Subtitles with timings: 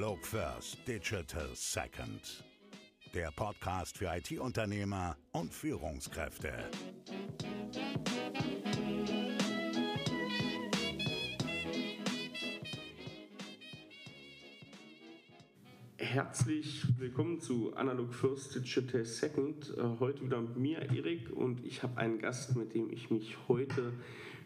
[0.00, 2.42] Analog First, Digital Second.
[3.12, 6.54] Der Podcast für IT-Unternehmer und Führungskräfte.
[15.98, 19.74] Herzlich willkommen zu Analog First Digital Second.
[19.76, 23.36] Äh, heute wieder mit mir, Erik, und ich habe einen Gast, mit dem ich mich
[23.48, 23.92] heute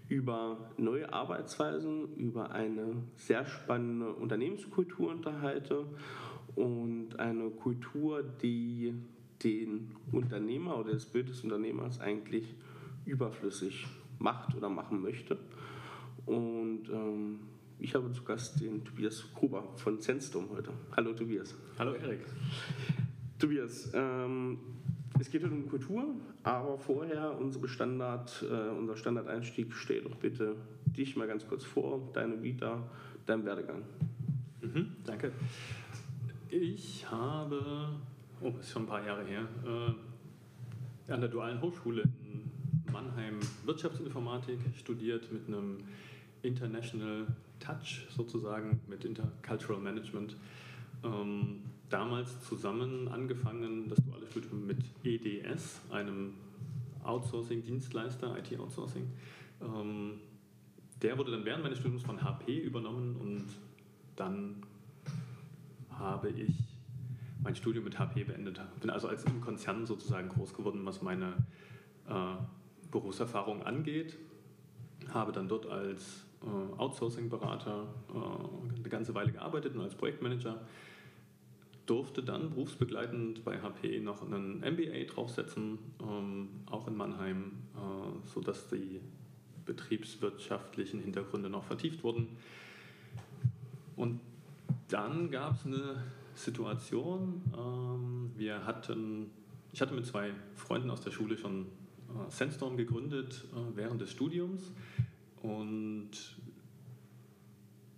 [0.09, 5.87] über neue Arbeitsweisen, über eine sehr spannende Unternehmenskultur unterhalte
[6.55, 8.95] und eine Kultur, die
[9.43, 12.55] den Unternehmer oder das Bild des Unternehmers eigentlich
[13.05, 13.87] überflüssig
[14.19, 15.39] macht oder machen möchte.
[16.27, 17.41] Und ähm,
[17.79, 20.71] ich habe zu Gast den Tobias Gruber von Sandstorm heute.
[20.97, 21.55] Hallo Tobias.
[21.79, 22.21] Hallo Erik.
[23.39, 24.59] Tobias, ähm,
[25.19, 29.73] es geht um Kultur, aber vorher unsere Standard, äh, unser Standardeinstieg.
[29.73, 30.57] Stell doch bitte
[30.87, 32.83] dich mal ganz kurz vor, deine Vita,
[33.27, 33.83] dein Werdegang.
[34.61, 35.33] Mhm, danke.
[36.49, 37.97] Ich habe,
[38.41, 42.51] oh, ist schon ein paar Jahre her, äh, an der Dualen Hochschule in
[42.93, 45.79] Mannheim Wirtschaftsinformatik studiert mit einem
[46.43, 47.27] International
[47.61, 50.37] Touch sozusagen, mit Intercultural Management.
[51.03, 51.63] Ähm,
[51.95, 56.35] damals zusammen angefangen, das duale Studium mit EDS, einem
[57.05, 59.09] Outsourcing-Dienstleister, IT-Outsourcing.
[59.63, 60.15] Ähm,
[61.01, 63.47] der wurde dann während meines Studiums von HP übernommen und
[64.17, 64.57] dann
[65.91, 66.53] habe ich
[67.45, 68.61] mein Studium mit HP beendet.
[68.81, 71.35] Bin also als im Konzern sozusagen groß geworden, was meine
[72.09, 72.35] äh,
[72.91, 74.17] Berufserfahrung angeht.
[75.13, 80.59] Habe dann dort als äh, Outsourcing-Berater äh, eine ganze Weile gearbeitet und als Projektmanager
[81.87, 88.69] durfte dann berufsbegleitend bei HP noch einen MBA draufsetzen, ähm, auch in Mannheim, äh, sodass
[88.69, 89.01] die
[89.67, 92.29] betriebswirtschaftlichen Hintergründe noch vertieft wurden.
[93.97, 94.21] Und
[94.89, 96.03] dann gab es eine
[96.35, 99.31] Situation, ähm, wir hatten,
[99.73, 101.67] ich hatte mit zwei Freunden aus der Schule schon
[102.09, 104.73] äh, Sandstorm gegründet äh, während des Studiums
[105.43, 106.11] und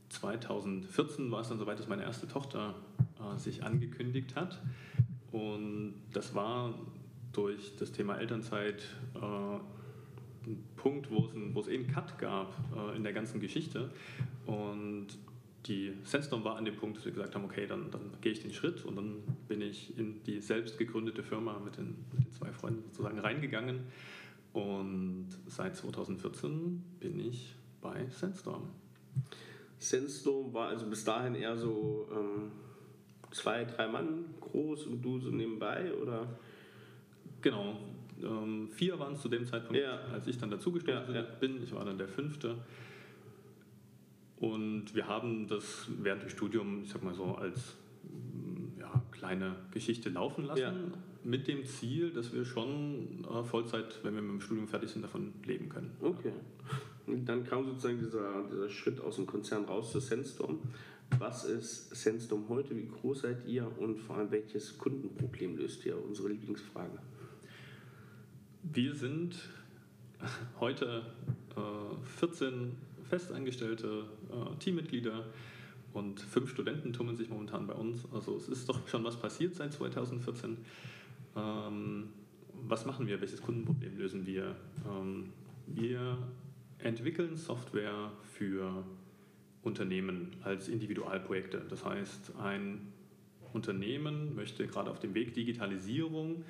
[0.09, 2.75] 2014 war es dann soweit, dass meine erste Tochter
[3.21, 4.61] äh, sich angekündigt hat.
[5.33, 6.75] Und das war
[7.33, 8.83] durch das Thema Elternzeit
[9.15, 9.19] äh,
[10.49, 13.91] ein Punkt, wo es, ein, wo es einen Cut gab äh, in der ganzen Geschichte.
[14.47, 15.09] Und
[15.67, 18.41] die Sandstorm war an dem Punkt, dass wir gesagt haben, okay, dann, dann gehe ich
[18.41, 19.17] den Schritt und dann
[19.49, 23.81] bin ich in die selbst gegründete Firma mit den, mit den zwei Freunden sozusagen reingegangen.
[24.53, 28.71] Und seit 2014 bin ich bei Sandstorm.
[29.79, 32.53] Sandstorm war also bis dahin eher so ähm,
[33.37, 36.27] zwei, drei Mann groß und du so nebenbei, oder?
[37.43, 37.77] Genau.
[38.23, 39.99] Ähm, vier waren es zu dem Zeitpunkt, Ja.
[40.13, 41.63] als ich dann dazugestoßen Ja, bin.
[41.63, 42.57] Ich war dann der fünfte.
[44.39, 49.57] Und wir haben das während des Studiums, ich sag mal so, als mm, ja, kleine
[49.71, 50.73] Geschichte laufen lassen, Ja.
[51.25, 55.03] mit dem Ziel, dass wir schon äh, Vollzeit, wenn wir mit dem Studium fertig sind,
[55.03, 55.91] davon leben können.
[56.01, 56.33] Okay.
[57.07, 60.59] Und dann kam sozusagen dieser, dieser Schritt aus dem Konzern raus zu Sandstorm.
[61.19, 62.77] Was ist Sandstorm heute?
[62.77, 63.71] Wie groß seid ihr?
[63.79, 66.03] Und vor allem, welches Kundenproblem löst ihr?
[66.03, 66.99] Unsere Lieblingsfrage.
[68.63, 69.37] Wir sind
[70.61, 71.07] heute
[71.57, 72.73] äh, 14
[73.09, 75.27] festangestellte äh, Teammitglieder
[75.93, 78.07] und fünf Studenten tummeln sich momentan bei uns.
[78.13, 80.59] Also es ist doch schon was passiert seit 2014.
[81.37, 82.09] Ähm,
[82.69, 83.21] was machen wir?
[83.21, 84.57] Welches Kundenproblem lösen wir?
[84.87, 85.33] Ähm,
[85.67, 86.19] wir
[86.79, 88.85] entwickeln Software für
[89.67, 91.63] Unternehmen als Individualprojekte.
[91.69, 92.93] Das heißt, ein
[93.53, 96.45] Unternehmen möchte gerade auf dem Weg Digitalisierung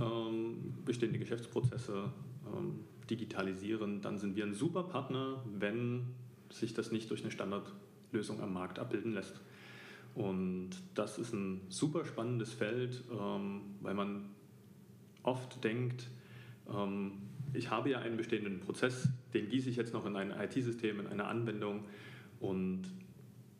[0.00, 2.12] ähm, bestehende Geschäftsprozesse
[2.46, 6.06] ähm, digitalisieren, dann sind wir ein super Partner, wenn
[6.50, 9.40] sich das nicht durch eine Standardlösung am Markt abbilden lässt.
[10.14, 14.26] Und das ist ein super spannendes Feld, ähm, weil man
[15.22, 16.08] oft denkt,
[16.72, 17.12] ähm,
[17.52, 21.06] ich habe ja einen bestehenden Prozess, den gieße ich jetzt noch in ein IT-System, in
[21.08, 21.84] eine Anwendung
[22.40, 22.82] und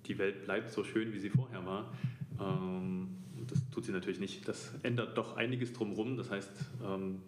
[0.06, 1.92] die Welt bleibt so schön, wie sie vorher war.
[2.40, 3.08] Ähm,
[3.46, 4.48] das tut sie natürlich nicht.
[4.48, 6.16] Das ändert doch einiges drumherum.
[6.16, 6.50] Das heißt,
[6.84, 7.20] ähm,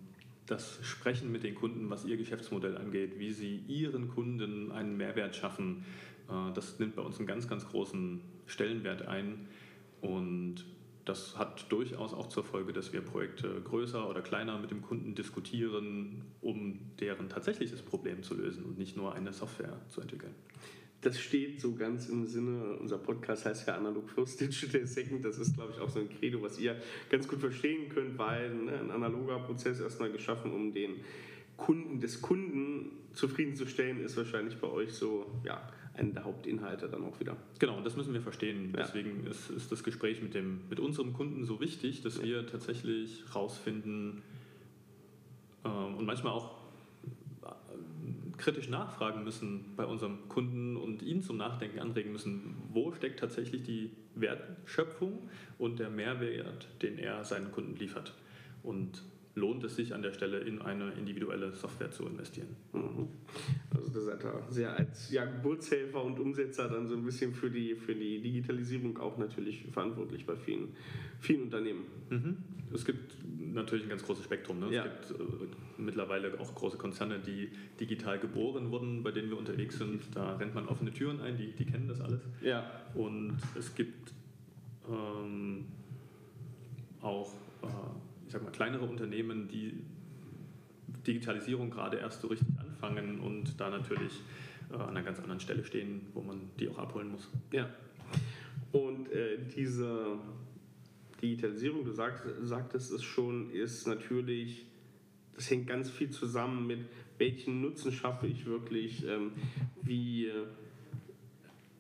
[0.47, 5.37] das Sprechen mit den Kunden, was ihr Geschäftsmodell angeht, wie sie ihren Kunden einen Mehrwert
[5.37, 5.85] schaffen,
[6.29, 9.47] äh, das nimmt bei uns einen ganz, ganz großen Stellenwert ein.
[10.01, 10.65] Und
[11.05, 15.15] das hat durchaus auch zur Folge, dass wir Projekte größer oder kleiner mit dem Kunden
[15.15, 20.35] diskutieren, um deren tatsächliches Problem zu lösen und nicht nur eine Software zu entwickeln.
[21.03, 25.25] Das steht so ganz im Sinne, unser Podcast heißt ja Analog First Digital Second.
[25.25, 28.55] Das ist, glaube ich, auch so ein Credo, was ihr ganz gut verstehen könnt, weil
[28.55, 31.01] ne, ein analoger Prozess erstmal geschaffen, um den
[31.57, 37.19] Kunden des Kunden zufriedenzustellen, ist wahrscheinlich bei euch so ja, einen der Hauptinhalte dann auch
[37.19, 37.37] wieder.
[37.59, 38.73] Genau, das müssen wir verstehen.
[38.73, 38.85] Ja.
[38.85, 42.23] Deswegen ist, ist, das Gespräch mit, dem, mit unserem Kunden so wichtig, dass ja.
[42.23, 44.23] wir tatsächlich rausfinden
[45.65, 46.62] äh, und manchmal auch
[48.43, 53.63] kritisch nachfragen müssen bei unserem Kunden und ihn zum Nachdenken anregen müssen, wo steckt tatsächlich
[53.63, 58.15] die Wertschöpfung und der Mehrwert, den er seinen Kunden liefert.
[58.65, 62.49] Und lohnt es sich an der Stelle in eine individuelle Software zu investieren.
[62.73, 63.09] Mhm.
[63.75, 67.51] Also das seid ihr sehr als ja, Geburtshelfer und Umsetzer dann so ein bisschen für
[67.51, 70.69] die, für die Digitalisierung auch natürlich verantwortlich bei vielen,
[71.21, 71.85] vielen Unternehmen.
[72.11, 72.37] Mhm.
[72.75, 73.17] Es gibt
[73.53, 74.61] natürlich ein ganz großes Spektrum.
[74.61, 74.73] Ne?
[74.73, 74.85] Ja.
[74.85, 75.25] Es gibt äh,
[75.79, 77.51] mittlerweile auch große Konzerne, die
[77.81, 80.03] digital geboren wurden, bei denen wir unterwegs sind.
[80.15, 82.21] Da rennt man offene Türen ein, die, die kennen das alles.
[82.43, 82.71] Ja.
[82.95, 84.13] Und es gibt
[84.91, 85.67] ähm,
[87.01, 87.33] auch
[87.63, 87.67] äh,
[88.33, 89.75] ich sag mal, kleinere Unternehmen, die
[91.07, 94.23] Digitalisierung gerade erst so richtig anfangen und da natürlich
[94.71, 97.29] äh, an einer ganz anderen Stelle stehen, wo man die auch abholen muss.
[97.53, 97.69] Ja.
[98.73, 100.17] Und äh, diese
[101.21, 104.65] Digitalisierung, du sagst, sagtest es schon, ist natürlich,
[105.35, 106.87] das hängt ganz viel zusammen mit,
[107.19, 109.33] welchen Nutzen schaffe ich wirklich, ähm,
[109.83, 110.31] wie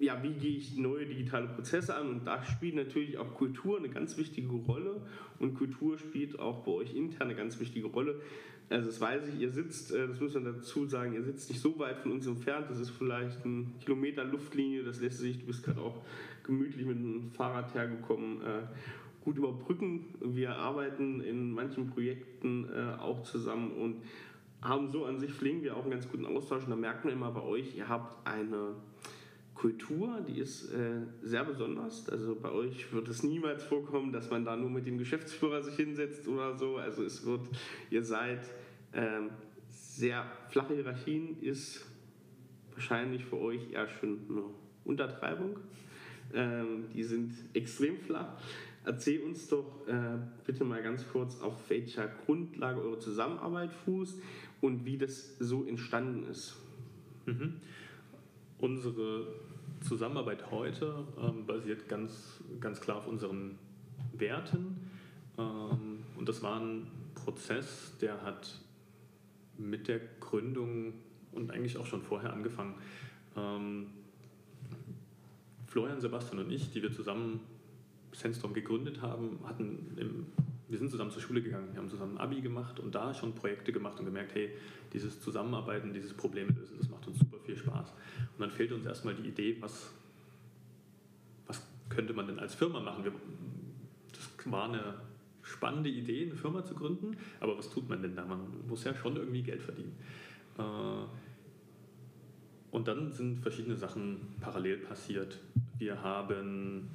[0.02, 2.10] ja, wie gehe ich neue digitale Prozesse an?
[2.10, 5.00] Und da spielt natürlich auch Kultur eine ganz wichtige Rolle.
[5.38, 8.20] Und Kultur spielt auch bei euch intern eine ganz wichtige Rolle.
[8.68, 11.60] Also das weiß ich, ihr sitzt, äh, das muss man dazu sagen, ihr sitzt nicht
[11.60, 12.66] so weit von uns entfernt.
[12.68, 14.82] Das ist vielleicht ein Kilometer Luftlinie.
[14.82, 16.02] Das lässt sich, du bist gerade auch
[16.42, 18.62] gemütlich mit dem Fahrrad hergekommen, äh,
[19.24, 20.14] gut überbrücken.
[20.20, 24.02] Wir arbeiten in manchen Projekten äh, auch zusammen und
[24.62, 26.64] haben so an sich pflegen wir auch einen ganz guten Austausch.
[26.64, 28.74] Und da merkt man immer bei euch, ihr habt eine
[29.54, 32.08] Kultur, die ist äh, sehr besonders.
[32.08, 35.76] Also bei euch wird es niemals vorkommen, dass man da nur mit dem Geschäftsführer sich
[35.76, 36.78] hinsetzt oder so.
[36.78, 37.42] Also es wird,
[37.90, 38.40] ihr seid
[38.94, 39.30] ähm,
[39.68, 41.84] sehr flache Hierarchien, ist
[42.72, 44.44] wahrscheinlich für euch eher schon eine
[44.84, 45.58] Untertreibung.
[46.34, 48.38] Ähm, die sind extrem flach.
[48.84, 54.20] Erzähl uns doch äh, bitte mal ganz kurz, auf welcher Grundlage eure Zusammenarbeit fußt
[54.60, 56.56] und wie das so entstanden ist.
[57.26, 57.60] Mhm.
[58.62, 59.26] Unsere
[59.80, 63.58] Zusammenarbeit heute ähm, basiert ganz, ganz klar auf unseren
[64.12, 64.88] Werten.
[65.36, 66.86] Ähm, und das war ein
[67.16, 68.60] Prozess, der hat
[69.58, 70.92] mit der Gründung
[71.32, 72.76] und eigentlich auch schon vorher angefangen.
[73.36, 73.88] Ähm,
[75.66, 77.40] Florian, Sebastian und ich, die wir zusammen
[78.12, 80.26] Sandstorm gegründet haben, hatten im,
[80.68, 83.34] wir sind zusammen zur Schule gegangen, wir haben zusammen ein Abi gemacht und da schon
[83.34, 84.50] Projekte gemacht und gemerkt, hey,
[84.92, 87.90] dieses Zusammenarbeiten, dieses Problem lösen, das macht uns super viel Spaß.
[87.90, 89.92] Und dann fehlt uns erstmal die Idee, was,
[91.46, 93.04] was könnte man denn als Firma machen?
[93.04, 93.12] Wir,
[94.12, 94.94] das war eine
[95.42, 98.24] spannende Idee, eine Firma zu gründen, aber was tut man denn da?
[98.24, 99.96] Man muss ja schon irgendwie Geld verdienen.
[100.58, 100.62] Äh,
[102.70, 105.38] und dann sind verschiedene Sachen parallel passiert.
[105.78, 106.88] Wir haben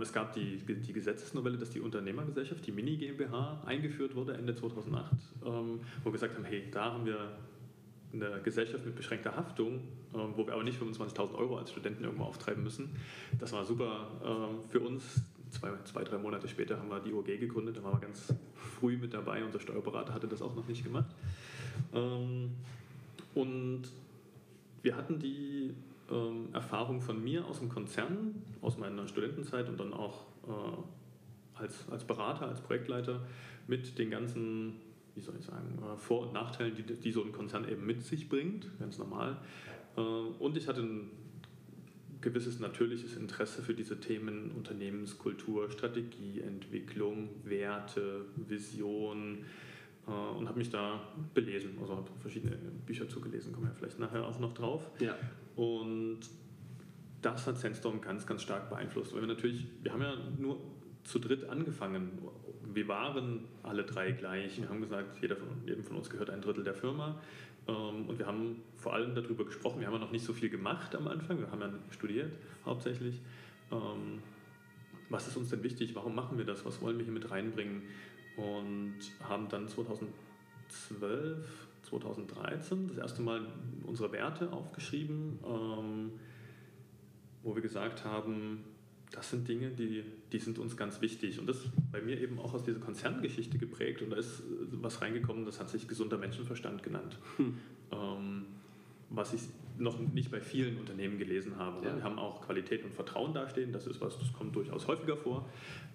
[0.00, 5.12] es gab die, die Gesetzesnovelle, dass die Unternehmergesellschaft, die Mini GmbH, eingeführt wurde Ende 2008,
[5.44, 7.32] ähm, wo wir gesagt haben, hey, da haben wir
[8.12, 9.80] eine Gesellschaft mit beschränkter Haftung,
[10.14, 12.90] ähm, wo wir aber nicht 25.000 Euro als Studenten irgendwo auftreiben müssen.
[13.40, 14.08] Das war super
[14.70, 15.22] für uns.
[15.50, 18.96] Zwei, zwei, drei Monate später haben wir die OG gegründet, da waren wir ganz früh
[18.96, 19.44] mit dabei.
[19.44, 21.10] Unser Steuerberater hatte das auch noch nicht gemacht.
[23.34, 23.82] Und
[24.82, 25.74] wir hatten die
[26.12, 31.88] ähm, Erfahrung von mir aus dem Konzern, aus meiner Studentenzeit und dann auch äh, als,
[31.90, 33.20] als Berater, als Projektleiter
[33.66, 34.74] mit den ganzen,
[35.14, 38.02] wie soll ich sagen, äh, Vor- und Nachteilen, die, die so ein Konzern eben mit
[38.02, 39.38] sich bringt, ganz normal.
[39.96, 41.10] Äh, und ich hatte ein
[42.20, 49.44] gewisses natürliches Interesse für diese Themen Unternehmenskultur, Strategieentwicklung, Werte, Vision,
[50.06, 51.00] äh, und habe mich da
[51.34, 51.76] belesen.
[51.80, 54.90] Also habe verschiedene Bücher zugelesen, kommen wir vielleicht nachher auch noch drauf.
[55.00, 55.16] Ja.
[55.56, 56.20] Und
[57.20, 59.14] das hat Sandstorm ganz, ganz stark beeinflusst.
[59.14, 60.58] Weil wir natürlich, wir haben ja nur
[61.04, 62.18] zu dritt angefangen.
[62.72, 64.60] Wir waren alle drei gleich.
[64.60, 67.20] Wir haben gesagt, jeder von, jedem von uns gehört ein Drittel der Firma.
[67.68, 69.80] Ähm, und wir haben vor allem darüber gesprochen.
[69.80, 71.38] Wir haben ja noch nicht so viel gemacht am Anfang.
[71.38, 72.32] Wir haben ja studiert
[72.64, 73.20] hauptsächlich.
[73.70, 74.22] Ähm,
[75.10, 75.94] was ist uns denn wichtig?
[75.94, 76.64] Warum machen wir das?
[76.64, 77.82] Was wollen wir hier mit reinbringen?
[78.36, 81.46] und haben dann 2012,
[82.00, 83.46] 2013 das erste Mal
[83.84, 86.12] unsere Werte aufgeschrieben, ähm,
[87.42, 88.64] wo wir gesagt haben,
[89.10, 91.38] das sind Dinge, die, die sind uns ganz wichtig.
[91.38, 91.58] Und das
[91.90, 94.00] bei mir eben auch aus dieser Konzerngeschichte geprägt.
[94.00, 97.18] Und da ist was reingekommen, das hat sich gesunder Menschenverstand genannt.
[97.36, 97.58] Hm.
[97.92, 98.46] Ähm,
[99.10, 99.42] was ich
[99.78, 101.86] noch nicht bei vielen Unternehmen gelesen habe.
[101.86, 101.96] Ja.
[101.96, 105.48] Wir haben auch Qualität und Vertrauen dastehen, das ist was, das kommt durchaus häufiger vor.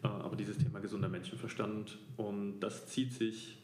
[0.03, 3.57] Äh, aber dieses Thema gesunder Menschenverstand und das zieht sich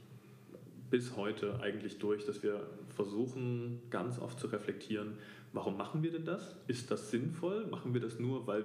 [0.94, 5.16] bis heute eigentlich durch, dass wir versuchen, ganz oft zu reflektieren,
[5.52, 6.56] warum machen wir denn das?
[6.68, 7.66] Ist das sinnvoll?
[7.66, 8.64] Machen wir das nur, weil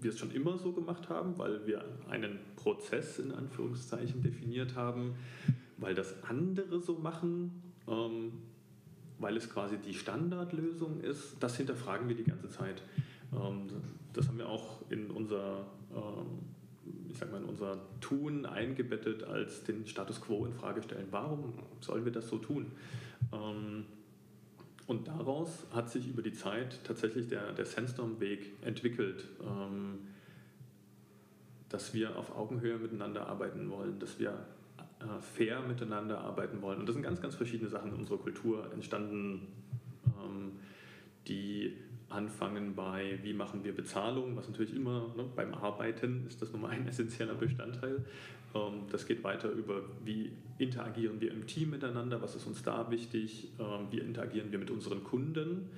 [0.00, 5.16] wir es schon immer so gemacht haben, weil wir einen Prozess in Anführungszeichen definiert haben,
[5.76, 8.32] weil das andere so machen, ähm,
[9.18, 12.80] weil es quasi die Standardlösung ist, das hinterfragen wir die ganze Zeit.
[13.34, 13.66] Ähm,
[14.14, 16.38] das haben wir auch in unser, ähm,
[17.16, 21.06] ich sag mal, in unser Tun eingebettet als den Status quo in Frage stellen.
[21.10, 22.72] Warum sollen wir das so tun?
[23.32, 23.86] Ähm,
[24.86, 30.00] und daraus hat sich über die Zeit tatsächlich der, der Sandstorm-Weg entwickelt, ähm,
[31.70, 34.46] dass wir auf Augenhöhe miteinander arbeiten wollen, dass wir
[35.00, 36.80] äh, fair miteinander arbeiten wollen.
[36.80, 39.46] Und das sind ganz, ganz verschiedene Sachen in unserer Kultur entstanden,
[40.22, 40.52] ähm,
[41.28, 46.52] die anfangen bei, wie machen wir Bezahlung, was natürlich immer ne, beim Arbeiten ist das
[46.52, 48.04] nochmal ein essentieller Bestandteil.
[48.54, 52.90] Ähm, das geht weiter über, wie interagieren wir im Team miteinander, was ist uns da
[52.90, 55.68] wichtig, ähm, wie interagieren wir mit unseren Kunden,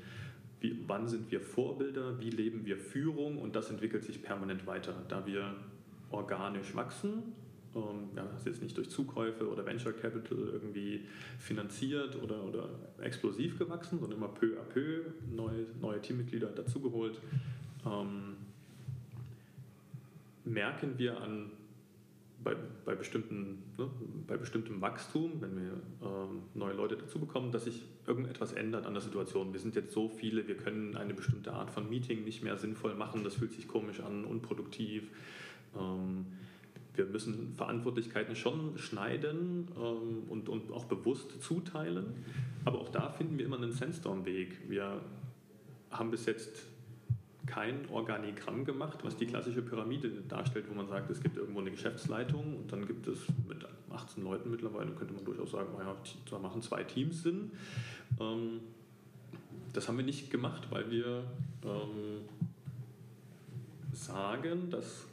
[0.61, 4.95] wie, wann sind wir Vorbilder, wie leben wir Führung und das entwickelt sich permanent weiter,
[5.09, 5.55] da wir
[6.11, 7.35] organisch wachsen.
[7.75, 11.03] Ähm, ja, das ist jetzt nicht durch Zukäufe oder Venture Capital irgendwie
[11.39, 12.69] finanziert oder, oder
[13.01, 17.19] explosiv gewachsen, sondern immer peu à peu neue, neue Teammitglieder dazugeholt.
[17.85, 18.37] Ähm,
[20.45, 21.51] merken wir an
[22.43, 23.91] bei, bei, bestimmten, ne,
[24.27, 25.73] bei bestimmtem Wachstum, wenn wir
[26.03, 29.53] ähm, neue Leute dazu bekommen, dass sich irgendetwas ändert an der Situation.
[29.53, 32.95] Wir sind jetzt so viele, wir können eine bestimmte Art von Meeting nicht mehr sinnvoll
[32.95, 35.11] machen, das fühlt sich komisch an, unproduktiv.
[35.77, 36.27] Ähm,
[36.99, 42.25] wir müssen Verantwortlichkeiten schon schneiden ähm, und, und auch bewusst zuteilen,
[42.65, 44.69] aber auch da finden wir immer einen Sandstorm-Weg.
[44.69, 45.01] Wir
[45.91, 46.67] haben bis jetzt
[47.47, 51.71] kein Organigramm gemacht, was die klassische Pyramide darstellt, wo man sagt, es gibt irgendwo eine
[51.71, 55.97] Geschäftsleitung und dann gibt es mit 18 Leuten mittlerweile, könnte man durchaus sagen, naja,
[56.31, 57.53] da machen zwei Teams Sinn.
[58.21, 58.61] Ähm,
[59.73, 61.25] das haben wir nicht gemacht, weil wir
[61.65, 62.23] ähm,
[63.93, 65.08] sagen, dass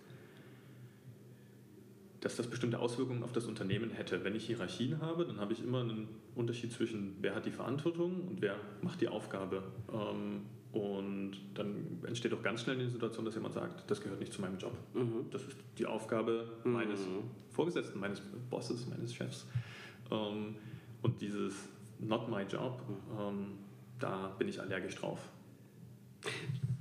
[2.26, 4.24] dass das bestimmte Auswirkungen auf das Unternehmen hätte.
[4.24, 8.28] Wenn ich Hierarchien habe, dann habe ich immer einen Unterschied zwischen, wer hat die Verantwortung
[8.28, 9.62] und wer macht die Aufgabe.
[9.94, 10.42] Ähm,
[10.72, 14.42] und dann entsteht auch ganz schnell die Situation, dass jemand sagt, das gehört nicht zu
[14.42, 14.74] meinem Job.
[14.96, 15.28] Mhm.
[15.30, 16.72] Das ist die Aufgabe mhm.
[16.72, 17.00] meines
[17.52, 19.46] Vorgesetzten, meines Bosses, meines Chefs.
[20.10, 20.56] Ähm,
[21.04, 22.82] und dieses Not my job,
[23.20, 23.60] ähm,
[24.00, 25.20] da bin ich allergisch drauf.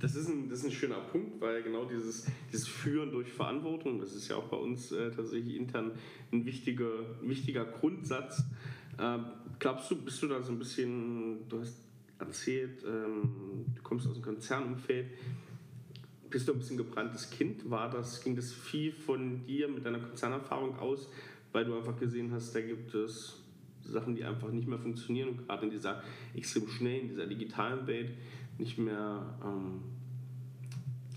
[0.05, 3.99] Das ist, ein, das ist ein schöner Punkt, weil genau dieses, dieses Führen durch Verantwortung,
[3.99, 5.93] das ist ja auch bei uns äh, tatsächlich intern
[6.31, 6.91] ein wichtiger,
[7.23, 8.43] wichtiger Grundsatz.
[8.99, 9.17] Äh,
[9.57, 11.79] glaubst du, bist du da so ein bisschen, du hast
[12.19, 15.07] erzählt, ähm, du kommst aus dem Konzernumfeld,
[16.29, 17.67] bist du ein bisschen gebranntes Kind?
[17.67, 21.09] War das, ging das viel von dir mit deiner Konzernerfahrung aus,
[21.51, 23.41] weil du einfach gesehen hast, da gibt es
[23.81, 26.03] Sachen, die einfach nicht mehr funktionieren und gerade in dieser
[26.35, 28.11] extrem schnellen, in dieser digitalen Welt
[28.57, 29.81] nicht mehr, ähm,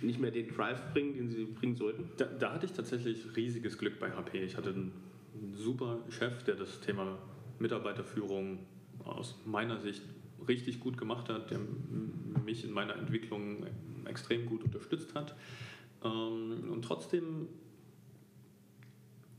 [0.03, 2.11] nicht mehr den Drive bringen, den sie bringen sollten?
[2.17, 4.43] Da, da, hatte ich tatsächlich riesiges Glück bei HP.
[4.45, 4.93] Ich hatte einen,
[5.53, 7.19] super Chef, der das Thema
[7.59, 8.59] Mitarbeiterführung
[9.05, 10.03] aus meiner Sicht
[10.49, 11.61] richtig gut gemacht hat, der
[12.45, 13.67] mich in meiner Entwicklung
[14.05, 15.37] extrem gut unterstützt hat.
[16.03, 17.49] Ähm, und trotzdem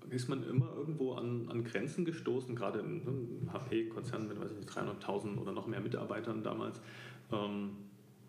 [0.09, 5.67] ist man immer irgendwo an, an Grenzen gestoßen, gerade im HP-Konzern mit 300.000 oder noch
[5.67, 6.81] mehr Mitarbeitern damals.
[7.31, 7.71] Ähm,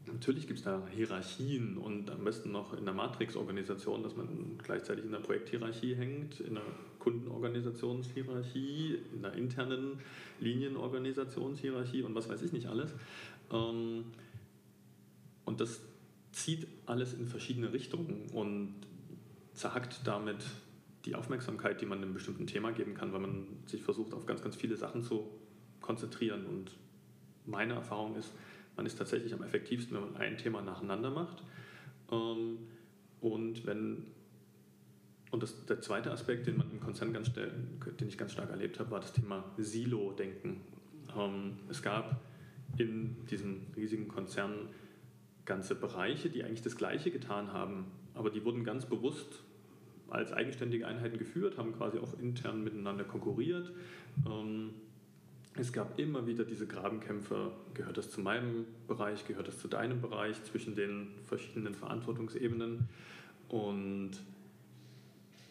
[0.06, 5.04] natürlich gibt es da Hierarchien und am besten noch in der Matrix-Organisation, dass man gleichzeitig
[5.04, 6.64] in der Projekthierarchie hängt, in der
[6.98, 10.00] Kundenorganisationshierarchie, in der internen
[10.40, 12.92] Linienorganisationshierarchie und was weiß ich nicht alles.
[13.52, 14.04] Ähm,
[15.44, 15.80] und das
[16.32, 18.74] zieht alles in verschiedene Richtungen und
[19.54, 20.44] zerhackt damit
[21.04, 24.42] die Aufmerksamkeit, die man einem bestimmten Thema geben kann, weil man sich versucht, auf ganz,
[24.42, 25.28] ganz viele Sachen zu
[25.80, 26.46] konzentrieren.
[26.46, 26.72] Und
[27.46, 28.32] meine Erfahrung ist,
[28.76, 31.42] man ist tatsächlich am effektivsten, wenn man ein Thema nacheinander macht.
[32.10, 32.58] Ähm,
[33.20, 34.06] und wenn
[35.30, 38.80] und das, der zweite Aspekt, den man im Konzern ganz den ich ganz stark erlebt
[38.80, 40.60] habe, war das Thema Silo-Denken.
[41.16, 42.20] Ähm, es gab
[42.78, 44.68] in diesem riesigen Konzern
[45.44, 49.44] ganze Bereiche, die eigentlich das Gleiche getan haben, aber die wurden ganz bewusst
[50.08, 53.70] als eigenständige Einheiten geführt, haben quasi auch intern miteinander konkurriert.
[54.26, 54.70] Ähm,
[55.60, 60.00] es gab immer wieder diese Grabenkämpfe, gehört das zu meinem Bereich, gehört das zu deinem
[60.00, 62.88] Bereich, zwischen den verschiedenen Verantwortungsebenen.
[63.48, 64.12] Und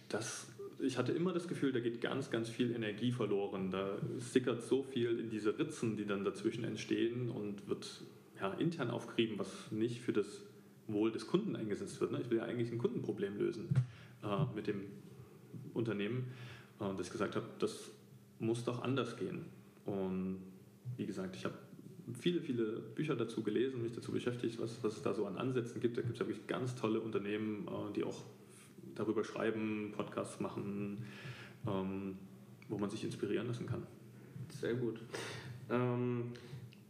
[0.10, 0.48] das,
[0.80, 3.70] ich hatte immer das Gefühl, da geht ganz, ganz viel Energie verloren.
[3.70, 8.04] Da sickert so viel in diese Ritzen, die dann dazwischen entstehen und wird
[8.40, 10.42] ja, intern aufgerieben, was nicht für das
[10.88, 12.12] Wohl des Kunden eingesetzt wird.
[12.12, 12.22] Ne?
[12.22, 13.70] Ich will ja eigentlich ein Kundenproblem lösen
[14.24, 14.82] äh, mit dem
[15.76, 16.32] Unternehmen.
[16.80, 17.92] Und dass ich gesagt habe, das
[18.40, 19.46] muss doch anders gehen.
[19.86, 20.40] Und
[20.98, 21.56] wie gesagt, ich habe
[22.20, 25.80] viele, viele Bücher dazu gelesen, mich dazu beschäftigt, was, was es da so an Ansätzen
[25.80, 25.98] gibt.
[25.98, 28.24] Da gibt es wirklich ganz tolle Unternehmen, äh, die auch
[28.96, 31.06] darüber schreiben, Podcasts machen,
[31.68, 32.18] ähm,
[32.68, 33.86] wo man sich inspirieren lassen kann.
[34.50, 35.00] Sehr gut.
[35.70, 36.34] Ähm,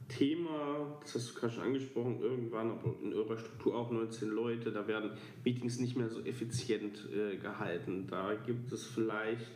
[0.07, 4.87] Thema, das hast du gerade schon angesprochen, irgendwann in eurer Struktur auch 19 Leute, da
[4.87, 5.11] werden
[5.45, 8.07] Meetings nicht mehr so effizient äh, gehalten.
[8.07, 9.51] Da gibt es vielleicht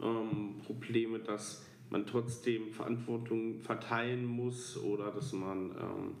[0.00, 6.14] ähm, Probleme, dass man trotzdem Verantwortung verteilen muss oder dass man, ähm,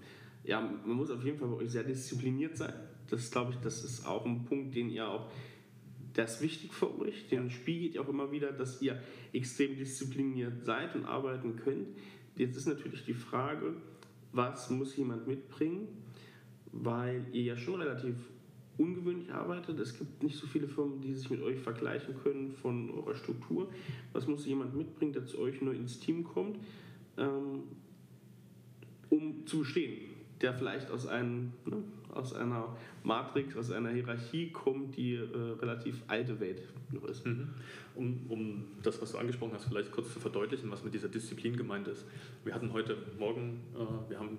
[0.44, 2.72] ja, man muss auf jeden Fall bei euch sehr diszipliniert sein.
[3.08, 5.30] Das glaube ich, das ist auch ein Punkt, den ihr auch,
[6.14, 9.00] das ist wichtig für euch, den spiegelt ihr auch immer wieder, dass ihr
[9.32, 11.88] extrem diszipliniert seid und arbeiten könnt.
[12.36, 13.74] Jetzt ist natürlich die Frage,
[14.32, 15.88] was muss jemand mitbringen,
[16.72, 18.14] weil ihr ja schon relativ
[18.78, 19.78] ungewöhnlich arbeitet.
[19.80, 23.68] Es gibt nicht so viele Firmen, die sich mit euch vergleichen können von eurer Struktur.
[24.12, 26.58] Was muss jemand mitbringen, der zu euch neu ins Team kommt,
[27.18, 27.64] ähm,
[29.10, 30.14] um zu bestehen?
[30.40, 31.82] Der vielleicht aus, einem, ne,
[32.14, 37.26] aus einer Matrix, aus einer Hierarchie kommt, die äh, relativ alte Welt noch ist.
[37.26, 37.48] Mhm.
[37.96, 41.56] Um, um das, was du angesprochen hast, vielleicht kurz zu verdeutlichen, was mit dieser Disziplin
[41.56, 42.06] gemeint ist.
[42.44, 44.38] Wir hatten heute Morgen, äh, wir haben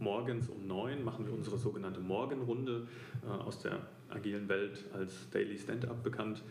[0.00, 2.88] morgens um neun machen wir unsere sogenannte Morgenrunde
[3.24, 6.42] äh, aus der agilen Welt als Daily Stand-up bekannt.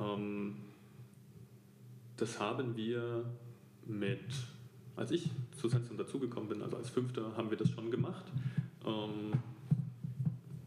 [0.00, 0.56] Ähm,
[2.16, 3.24] das haben wir
[3.86, 4.20] mit,
[4.96, 8.24] als ich zu Sensum dazugekommen bin, also als Fünfter, haben wir das schon gemacht.
[8.86, 9.32] Ähm,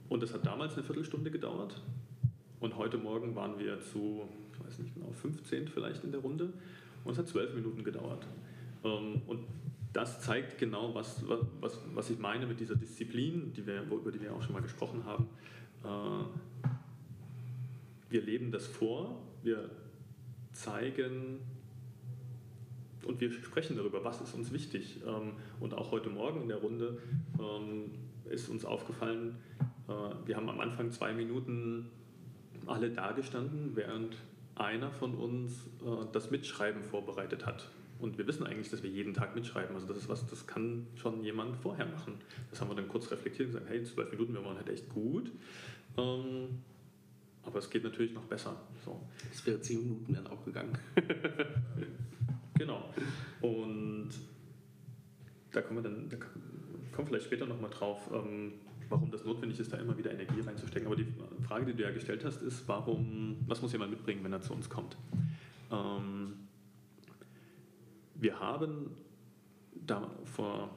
[0.10, 1.82] und das hat damals eine Viertelstunde gedauert.
[2.60, 6.54] Und heute Morgen waren wir zu, ich weiß nicht genau, 15 vielleicht in der Runde.
[7.04, 8.26] Und es hat zwölf Minuten gedauert.
[8.84, 9.40] Ähm, und
[9.98, 11.28] das zeigt genau, was,
[11.60, 14.62] was, was ich meine mit dieser Disziplin, die wir, über die wir auch schon mal
[14.62, 15.28] gesprochen haben.
[15.84, 16.24] Äh,
[18.12, 19.72] wir leben das vor, wir
[20.54, 21.40] zeigen
[23.08, 25.02] und wir sprechen darüber, was ist uns wichtig.
[25.04, 27.00] Ähm, und auch heute Morgen in der Runde
[27.40, 27.90] ähm,
[28.30, 29.36] ist uns aufgefallen,
[29.88, 29.92] äh,
[30.28, 31.90] wir haben am Anfang zwei Minuten
[32.68, 34.16] alle dagestanden, während
[34.54, 37.68] einer von uns äh, das Mitschreiben vorbereitet hat.
[38.00, 39.76] Und wir wissen eigentlich, dass wir jeden Tag mitschreiben.
[39.76, 42.16] Also das ist was, das kann schon jemand vorher machen.
[42.52, 44.88] Das haben wir dann kurz reflektiert und gesagt, hey, zwölf Minuten, wir waren halt echt
[44.90, 45.32] gut.
[45.98, 46.60] Ähm,
[47.44, 48.56] aber es geht natürlich noch besser.
[48.84, 49.02] So.
[49.32, 50.78] Es wäre zehn Minuten dann auch gegangen.
[52.58, 52.94] genau.
[53.42, 54.10] Und
[55.52, 56.18] da kommen wir dann, da
[56.92, 58.54] kommen vielleicht später nochmal drauf, ähm,
[58.90, 60.88] warum das notwendig ist, da immer wieder Energie reinzustecken.
[60.88, 61.08] Aber die
[61.42, 64.54] Frage, die du ja gestellt hast, ist, warum, was muss jemand mitbringen, wenn er zu
[64.54, 64.98] uns kommt?
[65.72, 66.47] Ähm,
[68.20, 68.92] wir haben
[69.74, 70.70] da vor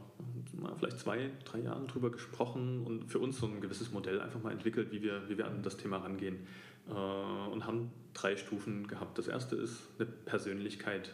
[0.78, 4.52] vielleicht zwei, drei Jahren drüber gesprochen und für uns so ein gewisses Modell einfach mal
[4.52, 6.46] entwickelt, wie wir, wie wir an das Thema rangehen.
[6.88, 9.18] Äh, und haben drei Stufen gehabt.
[9.18, 11.12] Das erste ist eine Persönlichkeit.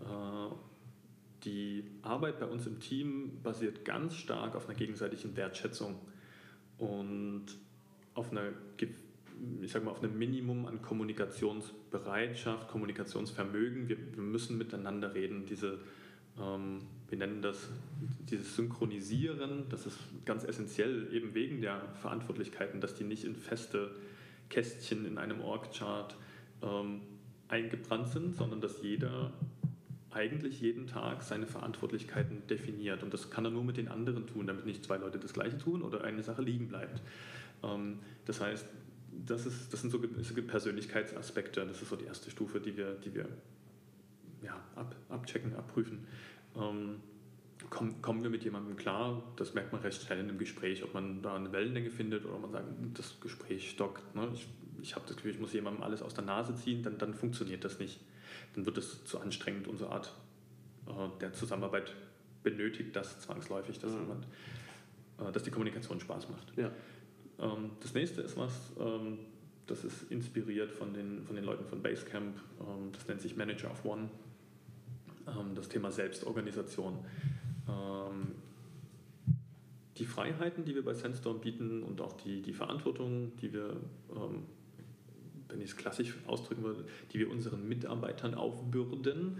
[0.00, 0.54] Äh,
[1.44, 5.94] die Arbeit bei uns im Team basiert ganz stark auf einer gegenseitigen Wertschätzung
[6.78, 7.46] und
[8.14, 8.50] auf einer
[9.62, 13.88] ich sag mal, auf einem Minimum an Kommunikationsbereitschaft, Kommunikationsvermögen.
[13.88, 15.46] Wir, wir müssen miteinander reden.
[15.46, 15.78] Diese,
[16.40, 17.68] ähm, wir nennen das
[18.28, 23.92] dieses Synchronisieren, das ist ganz essentiell, eben wegen der Verantwortlichkeiten, dass die nicht in feste
[24.50, 26.16] Kästchen in einem Org-Chart
[26.62, 27.00] ähm,
[27.48, 29.32] eingebrannt sind, sondern dass jeder
[30.10, 33.02] eigentlich jeden Tag seine Verantwortlichkeiten definiert.
[33.02, 35.58] Und das kann er nur mit den anderen tun, damit nicht zwei Leute das Gleiche
[35.58, 37.02] tun oder eine Sache liegen bleibt.
[37.62, 38.66] Ähm, das heißt,
[39.26, 43.14] das, ist, das sind so Persönlichkeitsaspekte, das ist so die erste Stufe, die wir, die
[43.14, 43.28] wir
[44.42, 46.06] ja, ab, abchecken, abprüfen.
[46.56, 47.00] Ähm,
[47.70, 50.94] kommen, kommen wir mit jemandem klar, das merkt man recht schnell in einem Gespräch, ob
[50.94, 54.14] man da eine Wellenlänge findet oder man sagt, das Gespräch stockt.
[54.14, 54.30] Ne?
[54.34, 54.46] Ich,
[54.80, 57.64] ich habe das Gefühl, ich muss jemandem alles aus der Nase ziehen, dann, dann funktioniert
[57.64, 58.00] das nicht.
[58.54, 60.14] Dann wird es zu anstrengend, unsere Art
[60.86, 61.94] äh, der Zusammenarbeit
[62.42, 64.00] benötigt das zwangsläufig, dass, mhm.
[64.00, 64.26] jemand,
[65.20, 66.56] äh, dass die Kommunikation Spaß macht.
[66.56, 66.70] Ja.
[67.40, 69.18] Ähm, das nächste ist was, ähm,
[69.66, 73.70] das ist inspiriert von den, von den Leuten von Basecamp, ähm, das nennt sich Manager
[73.70, 74.08] of One,
[75.54, 77.00] das Thema Selbstorganisation.
[79.98, 83.76] Die Freiheiten, die wir bei Sandstorm bieten und auch die, die Verantwortung, die wir,
[85.48, 89.36] wenn ich es klassisch ausdrücken würde, die wir unseren Mitarbeitern aufbürden,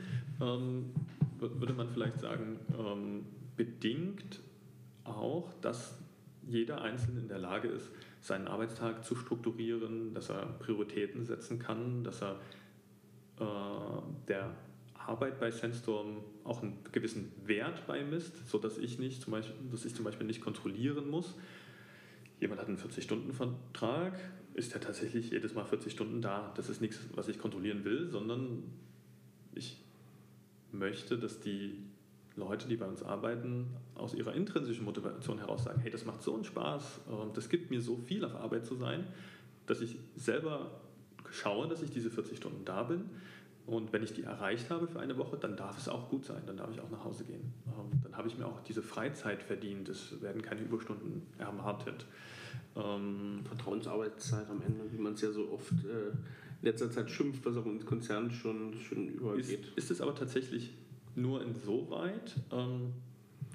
[1.38, 2.58] würde man vielleicht sagen,
[3.56, 4.40] bedingt
[5.04, 5.94] auch, dass
[6.48, 12.04] jeder Einzelne in der Lage ist, seinen Arbeitstag zu strukturieren, dass er Prioritäten setzen kann,
[12.04, 12.40] dass er
[13.38, 14.50] äh, der
[14.94, 19.94] Arbeit bei Sandstorm auch einen gewissen Wert beimisst, sodass ich, nicht zum Beispiel, dass ich
[19.94, 21.34] zum Beispiel nicht kontrollieren muss.
[22.40, 24.18] Jemand hat einen 40-Stunden-Vertrag,
[24.54, 26.52] ist er tatsächlich jedes Mal 40 Stunden da.
[26.56, 28.64] Das ist nichts, was ich kontrollieren will, sondern
[29.54, 29.78] ich
[30.72, 31.78] möchte, dass die
[32.38, 36.34] Leute, die bei uns arbeiten, aus ihrer intrinsischen Motivation heraus sagen, hey, das macht so
[36.34, 39.06] einen Spaß, ähm, das gibt mir so viel auf Arbeit zu sein,
[39.66, 40.70] dass ich selber
[41.30, 43.04] schaue, dass ich diese 40 Stunden da bin.
[43.66, 46.42] Und wenn ich die erreicht habe für eine Woche, dann darf es auch gut sein,
[46.46, 47.52] dann darf ich auch nach Hause gehen.
[47.66, 52.06] Ähm, dann habe ich mir auch diese Freizeit verdient, es werden keine Überstunden erwartet.
[52.76, 56.12] Ähm, Vertrauensarbeitszeit am Ende, wie man es ja so oft äh,
[56.62, 59.66] in letzter Zeit schimpft, was auch in Konzernen schon, schon übergeht.
[59.66, 60.72] Ist, ist es aber tatsächlich
[61.20, 62.94] nur insoweit, ähm,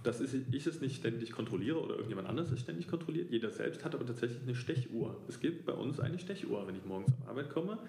[0.04, 3.32] dass ich es nicht ständig kontrolliere oder irgendjemand anderes es ständig kontrolliert.
[3.32, 5.22] Jeder selbst hat aber tatsächlich eine Stechuhr.
[5.28, 6.68] Es gibt bei uns eine Stechuhr.
[6.68, 7.80] Wenn ich morgens zur Arbeit komme,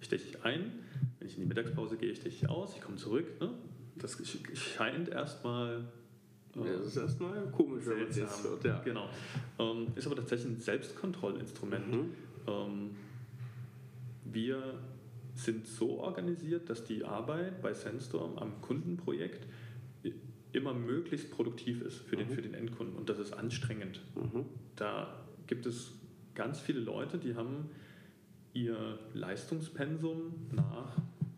[0.00, 0.72] steche ich ein.
[1.18, 2.74] Wenn ich in die Mittagspause gehe, steche ich aus.
[2.76, 3.40] Ich komme zurück.
[3.40, 3.50] Ne?
[3.96, 4.16] Das
[4.54, 5.84] scheint erstmal
[6.64, 8.64] ja, das ist erstmal komisch, wenn man es jetzt hört.
[8.64, 8.80] Ja.
[8.80, 9.08] Genau.
[9.58, 11.92] Ähm, ist aber tatsächlich ein Selbstkontrollinstrument.
[11.92, 12.10] Mhm.
[12.46, 12.90] Ähm,
[14.24, 14.78] wir
[15.38, 19.46] sind so organisiert, dass die Arbeit bei Sandstorm am Kundenprojekt
[20.52, 22.32] immer möglichst produktiv ist für den, mhm.
[22.32, 24.00] für den Endkunden und das ist anstrengend.
[24.14, 24.46] Mhm.
[24.74, 25.92] Da gibt es
[26.34, 27.68] ganz viele Leute, die haben
[28.54, 30.96] ihr Leistungspensum nach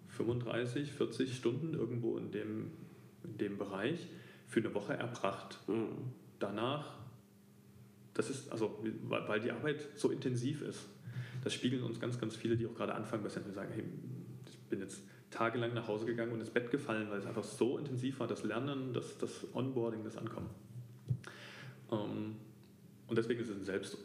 [0.08, 2.70] 35, 40 Stunden irgendwo in dem,
[3.24, 4.06] in dem Bereich
[4.46, 5.58] für eine Woche erbracht.
[5.66, 6.12] Mhm.
[6.38, 6.96] Danach,
[8.14, 10.88] das ist, also, weil die Arbeit so intensiv ist,
[11.42, 13.84] das spiegeln uns ganz, ganz viele, die auch gerade anfangen bei Sentinel, sagen, hey,
[14.48, 17.78] ich bin jetzt tagelang nach Hause gegangen und ins Bett gefallen, weil es einfach so
[17.78, 20.48] intensiv war, das Lernen, das, das Onboarding, das Ankommen.
[21.90, 22.36] Ähm,
[23.06, 23.98] und deswegen ist es ein, Selbst,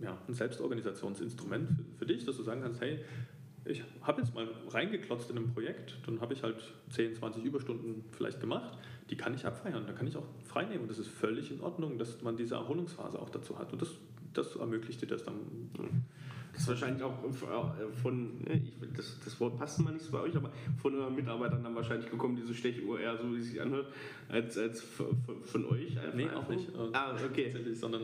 [0.00, 3.00] ja, ein Selbstorganisationsinstrument für, für dich, dass du sagen kannst, hey,
[3.64, 8.04] ich habe jetzt mal reingeklotzt in ein Projekt, dann habe ich halt 10, 20 Überstunden
[8.12, 8.78] vielleicht gemacht,
[9.10, 11.60] die kann ich abfeiern, da kann ich auch frei nehmen und das ist völlig in
[11.60, 13.90] Ordnung, dass man diese Erholungsphase auch dazu hat und das,
[14.34, 15.34] das ermöglicht dir das dann.
[15.74, 15.86] Das
[16.56, 20.20] ist wahrscheinlich auch äh, von, ne, ich, das, das Wort passt mal nicht so bei
[20.20, 23.60] euch, aber von euren Mitarbeitern dann wahrscheinlich gekommen, diese Stechuhr eher so, wie es sich
[23.60, 23.86] anhört,
[24.28, 25.98] als, als von, euch.
[25.98, 26.68] Einfach, nee, auch nicht.
[26.92, 27.54] Ah, okay.
[27.72, 28.02] Sondern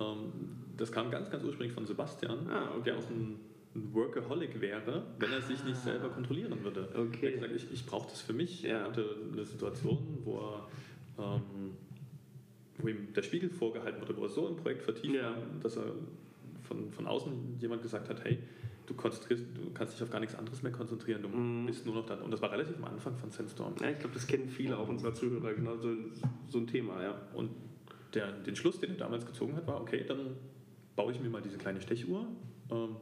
[0.00, 0.32] ähm,
[0.76, 2.84] das kam ganz, ganz ursprünglich von Sebastian, ah, okay.
[2.86, 3.36] der auch ein
[3.92, 6.88] Workaholic wäre, wenn er sich nicht selber kontrollieren würde.
[6.94, 7.26] Okay.
[7.26, 8.62] Er hat gesagt, ich, ich brauche das für mich.
[8.62, 8.78] Ja.
[8.78, 10.68] Er hatte eine Situation, wo er
[11.16, 11.72] ähm,
[12.78, 15.30] wo ihm der Spiegel vorgehalten wurde, wo er so im Projekt vertieft ja.
[15.30, 15.92] war, dass er
[16.64, 18.38] von, von außen jemand gesagt hat, hey,
[18.86, 21.66] du, konzentrierst, du kannst dich auf gar nichts anderes mehr konzentrieren, du mm.
[21.66, 22.14] bist nur noch da.
[22.16, 23.74] Und das war relativ am Anfang von Sandstorm.
[23.80, 25.94] Ja, ich glaube, das kennen viele auch unserer Zuhörer, genau so,
[26.48, 27.14] so ein Thema, ja.
[27.34, 27.50] Und
[28.14, 30.36] der, den Schluss, den er damals gezogen hat, war, okay, dann
[30.96, 32.26] baue ich mir mal diese kleine Stechuhr
[32.70, 32.96] ähm,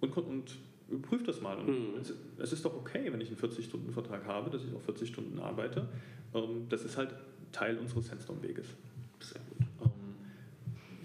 [0.00, 0.58] und, und
[0.88, 1.58] überprüfe das mal.
[1.58, 2.00] Und mm.
[2.00, 5.38] es, es, ist doch okay, wenn ich einen 40-Stunden-Vertrag habe, dass ich auch 40 Stunden
[5.38, 5.88] arbeite.
[6.34, 7.14] Ähm, das ist halt
[7.52, 8.66] Teil unseres Sandstorm-Weges.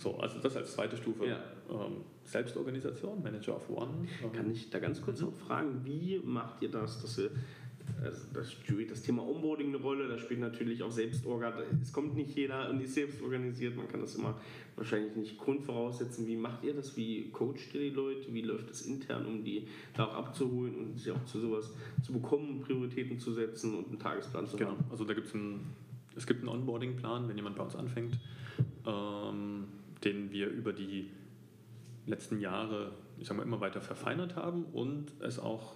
[0.06, 1.26] So, also das als zweite Stufe.
[1.26, 1.40] Ja.
[1.68, 4.08] Ähm, Selbstorganisation, Manager of One.
[4.24, 4.32] Ähm.
[4.34, 7.32] Kann ich da ganz kurz noch fragen, wie macht ihr das, dass ihr
[8.04, 11.54] also das spielt das Thema Onboarding eine Rolle, da spielt natürlich auch Selbstorga.
[11.82, 14.40] Es kommt nicht jeder und ist selbst organisiert, man kann das immer
[14.76, 16.28] wahrscheinlich nicht grundvoraussetzen.
[16.28, 16.98] Wie macht ihr das?
[16.98, 18.32] Wie coacht ihr die Leute?
[18.32, 22.14] Wie läuft das intern, um die da auch abzuholen und sie auch zu sowas zu
[22.14, 24.72] bekommen, Prioritäten zu setzen und einen Tagesplan zu genau.
[24.72, 24.78] haben?
[24.78, 25.74] Genau, also da gibt es einen,
[26.16, 28.20] es gibt einen Onboarding-Plan, wenn jemand bei uns anfängt.
[28.86, 29.66] Ähm,
[30.06, 31.12] den wir über die
[32.06, 35.76] letzten Jahre, ich sage mal, immer weiter verfeinert haben und es auch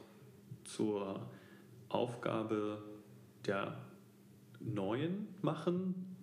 [0.64, 1.28] zur
[1.90, 2.82] Aufgabe
[3.46, 3.78] der
[4.60, 6.16] Neuen machen,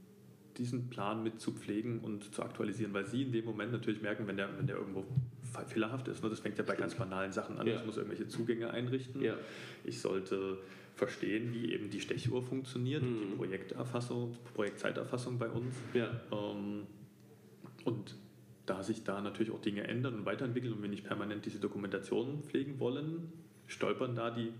[0.57, 4.27] diesen Plan mit zu pflegen und zu aktualisieren, weil sie in dem Moment natürlich merken,
[4.27, 5.05] wenn der, wenn der irgendwo
[5.67, 6.23] fehlerhaft ist.
[6.23, 6.31] Ne?
[6.31, 7.67] Das fängt ja bei ganz banalen Sachen an.
[7.67, 7.77] Ja.
[7.77, 9.21] Ich muss irgendwelche Zugänge einrichten.
[9.21, 9.35] Ja.
[9.85, 10.59] Ich sollte
[10.95, 13.19] verstehen, wie eben die Stechuhr funktioniert, mhm.
[13.19, 15.75] die Projekterfassung, Projektzeiterfassung bei uns.
[15.93, 16.09] Ja.
[16.33, 16.87] Ähm,
[17.87, 18.17] und
[18.67, 22.43] da sich da natürlich auch Dinge ändern und weiterentwickeln und wir nicht permanent diese Dokumentation
[22.43, 23.33] pflegen wollen,
[23.67, 24.53] stolpern da die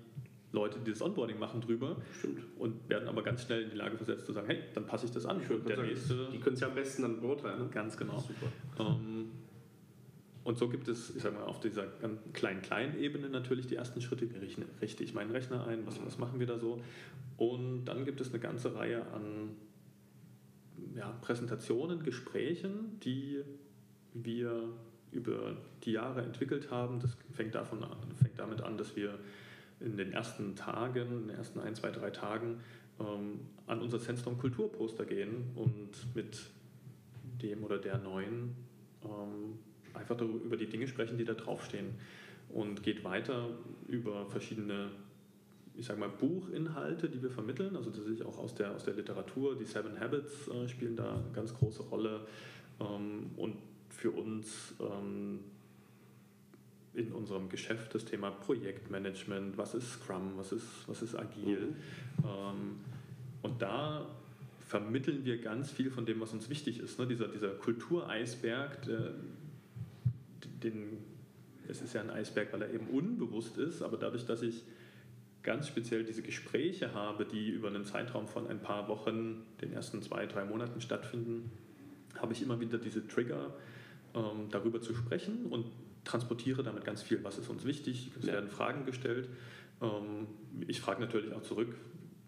[0.53, 2.41] Leute, die das Onboarding machen, drüber Stimmt.
[2.57, 5.13] und werden aber ganz schnell in die Lage versetzt zu sagen, hey, dann passe ich
[5.13, 5.41] das an.
[5.41, 7.65] Ich der sagen, nächste, die können es ja am besten dann beurteilen.
[7.65, 7.69] Ne?
[7.69, 8.25] Ganz genau.
[8.79, 9.33] Ähm,
[10.45, 11.89] und so gibt es, ich sag mal, auf dieser
[12.33, 14.31] kleinen, kleinen Ebene natürlich die ersten Schritte.
[14.31, 14.37] Wie
[14.81, 15.85] richte ich meinen Rechner ein?
[15.85, 16.81] Was, was machen wir da so?
[17.37, 19.57] Und dann gibt es eine ganze Reihe an
[20.95, 23.43] ja, Präsentationen, Gesprächen, die
[24.15, 24.69] wir
[25.13, 27.01] über die Jahre entwickelt haben.
[27.01, 29.19] Das fängt, davon an, fängt damit an, dass wir
[29.81, 32.61] in den ersten Tagen, in den ersten ein, zwei, drei Tagen
[32.99, 36.47] ähm, an unser Sandstorm Kulturposter gehen und mit
[37.43, 38.55] dem oder der neuen
[39.05, 39.59] ähm,
[39.95, 41.95] einfach über die Dinge sprechen, die da draufstehen.
[42.49, 43.49] Und geht weiter
[43.89, 44.91] über verschiedene
[45.79, 48.95] ich sage mal, Buchinhalte, die wir vermitteln, also das ist auch aus der, aus der
[48.95, 52.27] Literatur, die Seven Habits äh, spielen da eine ganz große Rolle
[52.81, 53.57] ähm, und
[53.91, 55.41] für uns ähm,
[56.95, 61.75] in unserem Geschäft das Thema Projektmanagement, was ist Scrum, was ist, was ist agil.
[62.19, 62.25] Mhm.
[62.25, 62.77] Ähm,
[63.43, 64.07] und da
[64.67, 66.99] vermitteln wir ganz viel von dem, was uns wichtig ist.
[66.99, 67.07] Ne?
[67.07, 69.15] Dieser, dieser Kultureisberg, der,
[70.63, 70.99] den,
[71.69, 74.65] es ist ja ein Eisberg, weil er eben unbewusst ist, aber dadurch, dass ich
[75.47, 80.03] ganz speziell diese Gespräche habe, die über einen Zeitraum von ein paar Wochen, den ersten
[80.03, 81.51] zwei, drei Monaten stattfinden,
[82.19, 83.55] habe ich immer wieder diese Trigger,
[84.15, 85.67] ähm, darüber zu sprechen und
[86.05, 88.11] transportiere damit ganz viel, was ist uns wichtig.
[88.19, 88.35] Es ja.
[88.35, 89.29] werden Fragen gestellt.
[89.81, 90.27] Ähm,
[90.67, 91.77] ich frage natürlich auch zurück,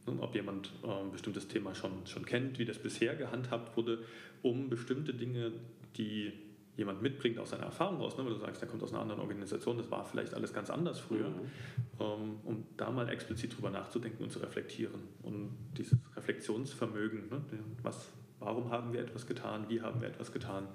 [0.07, 3.98] ne, ob jemand ein ähm, bestimmtes Thema schon, schon kennt, wie das bisher gehandhabt wurde,
[4.42, 5.52] um bestimmte Dinge,
[5.96, 6.33] die
[6.79, 9.21] jemand mitbringt aus seiner Erfahrung raus, ne, wenn du sagst, der kommt aus einer anderen
[9.21, 11.51] Organisation, das war vielleicht alles ganz anders früher, mhm.
[11.99, 15.01] ähm, um da mal explizit drüber nachzudenken und zu reflektieren.
[15.23, 17.43] Und dieses Reflexionsvermögen, ne,
[17.83, 20.69] was, warum haben wir etwas getan, wie haben wir etwas getan,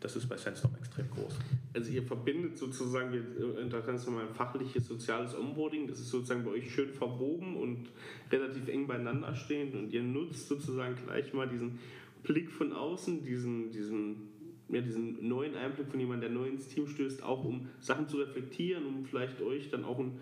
[0.00, 1.38] das ist bei Sandstorm extrem groß.
[1.72, 3.20] Also ihr verbindet sozusagen, wir
[3.58, 7.90] äh, ganz normal fachliches, soziales Onboarding, das ist sozusagen bei euch schön verwoben und
[8.30, 11.78] relativ eng beieinander stehend und ihr nutzt sozusagen gleich mal diesen
[12.24, 14.33] Blick von außen, diesen, diesen
[14.68, 18.18] ja, diesen neuen Einblick von jemandem, der neu ins Team stößt, auch um Sachen zu
[18.18, 20.18] reflektieren, um vielleicht euch dann auch ein,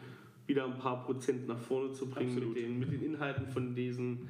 [0.46, 4.28] wieder ein paar Prozent nach vorne zu bringen mit den, mit den Inhalten von diesen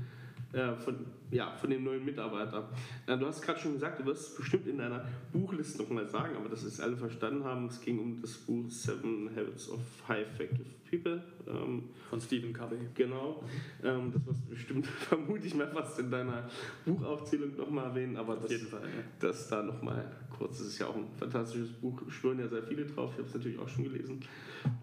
[0.53, 0.97] äh, von,
[1.33, 2.69] ja, von dem neuen Mitarbeiter.
[3.07, 6.49] Du hast gerade schon gesagt, du wirst es bestimmt in deiner Buchliste nochmal sagen, aber
[6.49, 10.69] dass es alle verstanden haben, es ging um das Buch Seven Habits of High Effective
[10.89, 11.23] People.
[11.49, 12.77] Ähm, von Stephen Covey.
[12.95, 13.43] Genau.
[13.83, 16.49] Ähm, das wirst du bestimmt, vermute ich mal, fast in deiner
[16.85, 19.03] Buchaufzählung nochmal erwähnen, aber Auf das, jeden Fall, ja.
[19.19, 20.05] das da nochmal
[20.37, 23.29] kurz, das ist ja auch ein fantastisches Buch, schwören ja sehr viele drauf, ich habe
[23.29, 24.21] es natürlich auch schon gelesen.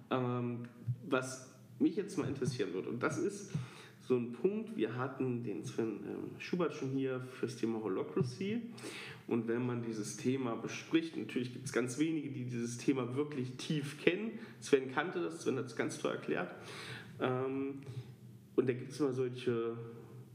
[0.10, 0.62] Ähm,
[1.08, 3.52] was mich jetzt mal interessieren würde, und das ist,
[4.10, 4.76] so ein Punkt.
[4.76, 8.60] Wir hatten den Sven ähm, Schubert schon hier fürs Thema Holocracy.
[9.28, 13.52] Und wenn man dieses Thema bespricht, natürlich gibt es ganz wenige, die dieses Thema wirklich
[13.58, 14.32] tief kennen.
[14.62, 16.50] Sven kannte das, Sven hat es ganz toll erklärt.
[17.22, 17.84] Ähm,
[18.56, 19.78] und da gibt es immer solche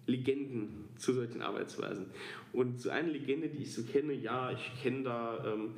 [0.06, 2.06] Legenden zu solchen Arbeitsweisen.
[2.52, 5.72] Und so eine Legende, die ich so kenne, ja, ich kenne da ähm,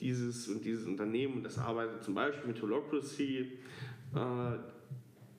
[0.00, 3.52] dieses und dieses Unternehmen und das arbeitet zum Beispiel mit Holocracy.
[4.14, 4.73] Äh,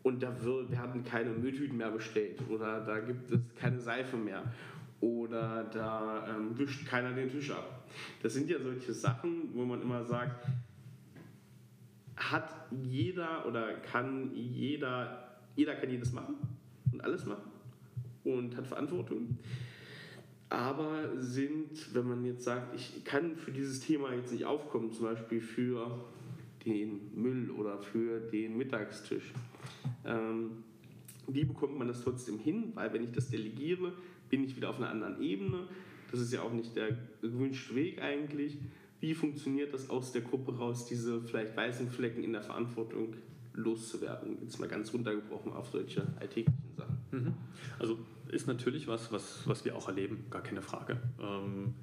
[0.06, 0.32] und da
[0.70, 4.44] werden keine Mülltüten mehr bestellt oder da gibt es keine Seife mehr
[5.02, 7.88] oder da ähm, wischt keiner den Tisch ab.
[8.22, 10.48] Das sind ja solche Sachen, wo man immer sagt,
[12.16, 16.36] hat jeder oder kann jeder, jeder kann jedes machen
[16.94, 17.50] und alles machen
[18.24, 19.40] und hat Verantwortung.
[20.50, 25.06] Aber sind, wenn man jetzt sagt, ich kann für dieses Thema jetzt nicht aufkommen, zum
[25.06, 26.00] Beispiel für
[26.64, 29.34] den Müll oder für den Mittagstisch,
[30.06, 30.64] ähm,
[31.28, 32.72] wie bekommt man das trotzdem hin?
[32.76, 33.94] Weil wenn ich das delegiere,
[34.30, 35.68] bin ich wieder auf einer anderen Ebene.
[36.12, 38.58] Das ist ja auch nicht der gewünschte Weg eigentlich.
[39.00, 43.16] Wie funktioniert das aus der Gruppe raus, diese vielleicht weißen Flecken in der Verantwortung
[43.54, 44.38] loszuwerden?
[44.42, 46.98] Jetzt mal ganz runtergebrochen auf solche alltäglichen Sachen.
[47.12, 47.34] Mhm.
[47.80, 47.98] Also
[48.30, 51.00] ist natürlich was, was, was wir auch erleben, gar keine Frage.
[51.20, 51.74] Ähm,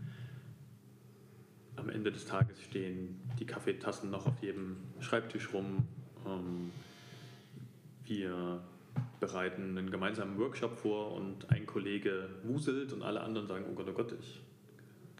[1.76, 5.86] am Ende des Tages stehen die Kaffeetassen noch auf jedem Schreibtisch rum.
[6.26, 6.70] Ähm,
[8.12, 8.60] wir
[9.20, 13.86] bereiten einen gemeinsamen Workshop vor und ein Kollege wuselt und alle anderen sagen, oh Gott,
[13.88, 14.40] oh Gott, ich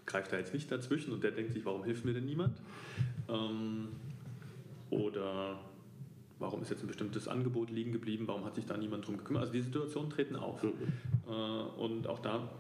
[0.05, 2.61] greife da jetzt nicht dazwischen und der denkt sich, warum hilft mir denn niemand?
[3.29, 3.89] Ähm,
[4.91, 5.59] oder
[6.39, 9.43] warum ist jetzt ein bestimmtes Angebot liegen geblieben, warum hat sich da niemand drum gekümmert?
[9.43, 10.63] Also die Situationen treten auf.
[10.63, 10.73] Mhm.
[11.29, 12.51] Äh, und auch da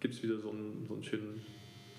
[0.00, 1.40] gibt es wieder so ein, so, ein schön,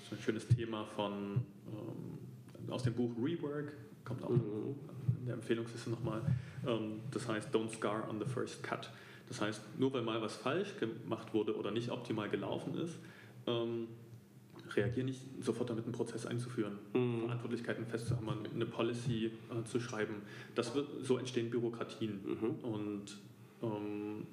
[0.08, 3.72] so ein, schönes Thema von ähm, aus dem Buch Rework,
[4.04, 4.74] kommt auch mhm
[5.20, 6.22] in der Empfehlungsliste nochmal.
[6.66, 8.90] Ähm, das heißt, don't scar on the first cut.
[9.28, 12.98] Das heißt, nur weil mal was falsch gemacht wurde oder nicht optimal gelaufen ist,
[13.46, 13.86] ähm,
[14.74, 17.22] reagiere nicht sofort damit, einen Prozess einzuführen, mhm.
[17.22, 20.22] Verantwortlichkeiten festzuhammern, eine Policy äh, zu schreiben.
[20.54, 22.20] Das wird, so entstehen Bürokratien.
[22.24, 22.50] Mhm.
[22.64, 23.04] Und
[23.62, 24.26] ähm,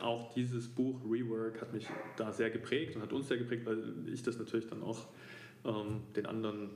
[0.00, 3.82] auch dieses Buch Rework hat mich da sehr geprägt und hat uns sehr geprägt, weil
[4.12, 5.06] ich das natürlich dann auch
[5.64, 6.70] ähm, den anderen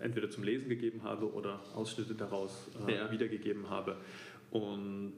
[0.00, 3.10] entweder zum Lesen gegeben habe oder Ausschnitte daraus äh, ja.
[3.10, 3.96] wiedergegeben habe.
[4.50, 5.14] Und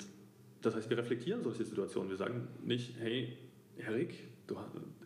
[0.61, 2.11] das heißt, wir reflektieren solche Situationen.
[2.11, 3.37] Wir sagen nicht, hey,
[3.77, 4.15] Erik,
[4.47, 4.57] du,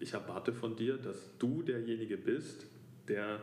[0.01, 2.67] ich erwarte von dir, dass du derjenige bist,
[3.09, 3.41] der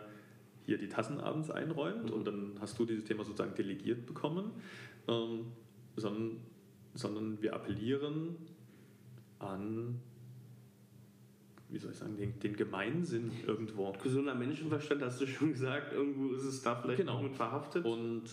[0.65, 2.13] hier die Tassen abends einräumt mhm.
[2.13, 4.51] und dann hast du dieses Thema sozusagen delegiert bekommen,
[5.07, 5.47] ähm,
[5.95, 6.37] sondern,
[6.93, 8.35] sondern wir appellieren
[9.39, 9.99] an
[11.73, 13.91] wie soll ich sagen, den, den Gemeinsinn irgendwo.
[14.03, 17.21] Gesunder Menschenverstand, hast du schon gesagt, irgendwo ist es da vielleicht genau.
[17.21, 17.83] mit verhaftet.
[17.83, 18.23] Und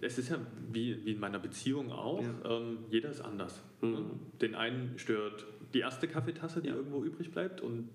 [0.00, 0.38] es ist ja
[0.72, 2.58] wie, wie in meiner Beziehung auch, ja.
[2.58, 3.60] ähm, jeder ist anders.
[3.80, 4.06] Mhm.
[4.40, 6.76] Den einen stört die erste Kaffeetasse, die ja.
[6.76, 7.88] irgendwo übrig bleibt und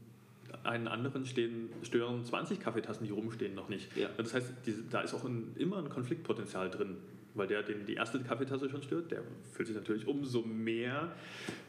[0.64, 3.96] einen anderen stehen, stören 20 Kaffeetassen, die rumstehen, noch nicht.
[3.96, 4.10] Ja.
[4.18, 6.98] Das heißt, diese, da ist auch ein, immer ein Konfliktpotenzial drin.
[7.36, 11.16] Weil der, den die erste Kaffeetasse schon stört, der fühlt sich natürlich umso mehr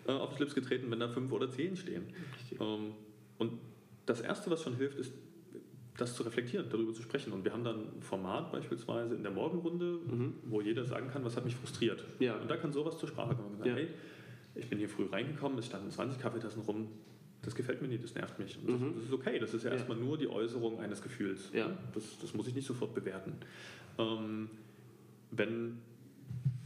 [0.07, 2.07] äh, auf den Schlips getreten, wenn da fünf oder zehn stehen.
[2.61, 2.92] Ähm,
[3.38, 3.53] und
[4.07, 5.12] das Erste, was schon hilft, ist,
[5.96, 7.33] das zu reflektieren, darüber zu sprechen.
[7.33, 10.35] Und wir haben dann ein Format beispielsweise in der Morgenrunde, mhm.
[10.44, 12.03] wo jeder sagen kann, was hat mich frustriert.
[12.18, 12.37] Ja.
[12.37, 13.59] Und da kann sowas zur Sprache kommen.
[13.59, 13.77] Sagen, ja.
[13.77, 13.88] Hey,
[14.55, 16.88] ich bin hier früh reingekommen, es standen 20 Kaffeetassen rum,
[17.42, 18.59] das gefällt mir nicht, das nervt mich.
[18.66, 18.94] Das, mhm.
[18.94, 21.51] das ist okay, das ist ja, ja, erstmal nur die Äußerung eines Gefühls.
[21.53, 21.70] Ja.
[21.94, 23.35] Das, das muss ich nicht sofort bewerten.
[23.99, 24.51] Ähm,
[25.31, 25.79] wenn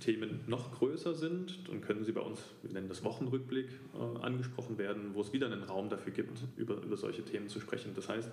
[0.00, 4.76] Themen noch größer sind, dann können sie bei uns, wir nennen das Wochenrückblick, äh, angesprochen
[4.76, 7.92] werden, wo es wieder einen Raum dafür gibt, über, über solche Themen zu sprechen.
[7.94, 8.30] Das heißt,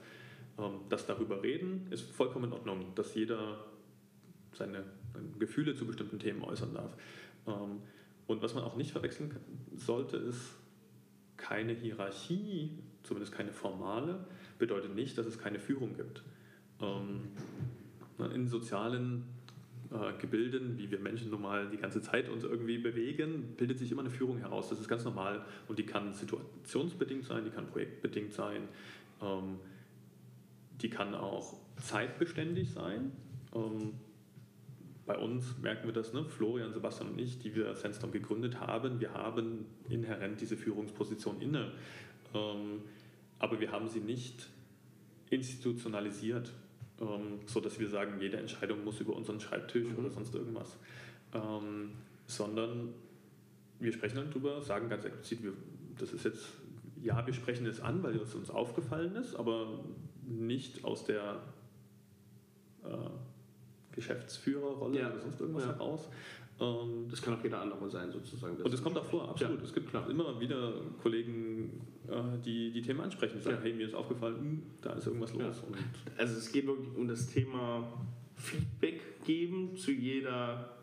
[0.58, 3.66] ähm, das darüber reden ist vollkommen in Ordnung, dass jeder
[4.54, 6.96] seine, seine Gefühle zu bestimmten Themen äußern darf.
[7.48, 7.82] Ähm,
[8.28, 9.36] und was man auch nicht verwechseln
[9.76, 10.56] sollte, ist
[11.38, 14.26] keine Hierarchie, zumindest keine formale,
[14.60, 16.24] bedeutet nicht, dass es keine Führung gibt.
[16.82, 17.22] Ähm,
[18.34, 19.24] in sozialen
[19.92, 23.92] äh, Gebilden, wie wir Menschen nun mal die ganze Zeit uns irgendwie bewegen, bildet sich
[23.92, 24.70] immer eine Führung heraus.
[24.70, 28.68] Das ist ganz normal und die kann situationsbedingt sein, die kann projektbedingt sein,
[29.22, 29.60] ähm,
[30.82, 33.12] die kann auch zeitbeständig sein.
[33.54, 33.94] Ähm,
[35.06, 36.24] bei uns merken wir das, ne?
[36.24, 41.74] Florian, Sebastian und ich, die wir Sandstorm gegründet haben, wir haben inhärent diese Führungsposition inne.
[42.34, 42.84] Ähm,
[43.40, 44.48] aber wir haben sie nicht
[45.30, 46.54] institutionalisiert,
[47.02, 49.98] ähm, sodass wir sagen, jede Entscheidung muss über unseren Schreibtisch mhm.
[49.98, 50.78] oder sonst irgendwas.
[51.34, 51.92] Ähm,
[52.28, 52.94] sondern
[53.80, 55.54] wir sprechen dann drüber, sagen ganz explizit, wir,
[55.98, 56.46] das ist jetzt,
[57.02, 59.84] ja, wir sprechen es an, weil es uns aufgefallen ist, aber
[60.24, 61.42] nicht aus der
[62.84, 62.88] äh,
[63.92, 65.10] Geschäftsführerrolle ja.
[65.10, 65.74] oder sonst irgendwas ja.
[65.74, 66.10] heraus.
[66.62, 68.56] Ähm, das kann auch jeder andere sein, sozusagen.
[68.56, 69.58] Das und das kommt auch vor, absolut.
[69.58, 70.08] Ja, es gibt klar.
[70.08, 74.64] immer wieder Kollegen, äh, die die Themen ansprechen und sagen, hey, mir ist aufgefallen, hm,
[74.82, 75.64] da ist irgendwas los.
[76.18, 77.92] also es geht wirklich um das Thema
[78.36, 80.78] Feedback geben zu jeder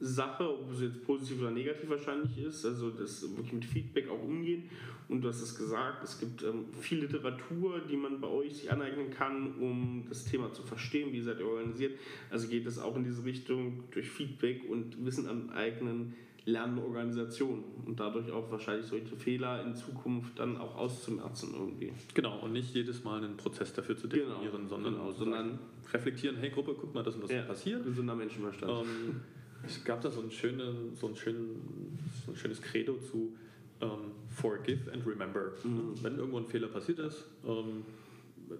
[0.00, 4.22] Sache, ob es jetzt positiv oder negativ wahrscheinlich ist, also das wirklich mit Feedback auch
[4.22, 4.64] umgehen.
[5.08, 8.72] Und du hast es gesagt, es gibt ähm, viel Literatur, die man bei euch sich
[8.72, 11.98] aneignen kann, um das Thema zu verstehen, wie seid ihr organisiert.
[12.30, 16.14] Also geht es auch in diese Richtung durch Feedback und Wissen aneignen,
[16.46, 21.92] lernen Organisation und dadurch auch wahrscheinlich solche Fehler in Zukunft dann auch auszumerzen irgendwie.
[22.12, 25.58] Genau, und nicht jedes Mal einen Prozess dafür zu definieren, genau, sondern, genau, sondern
[25.92, 27.84] reflektieren, hey Gruppe, guck mal, das und das ja, passiert.
[27.84, 28.86] Gesunder Menschenverstand.
[28.86, 29.20] Ähm,
[29.66, 33.34] es gab da so ein, schönen, so ein, schönen, so ein schönes Credo zu
[33.80, 35.52] ähm, Forgive and Remember.
[35.62, 35.94] Mhm.
[36.02, 37.84] Wenn irgendwo ein Fehler passiert ist, ähm,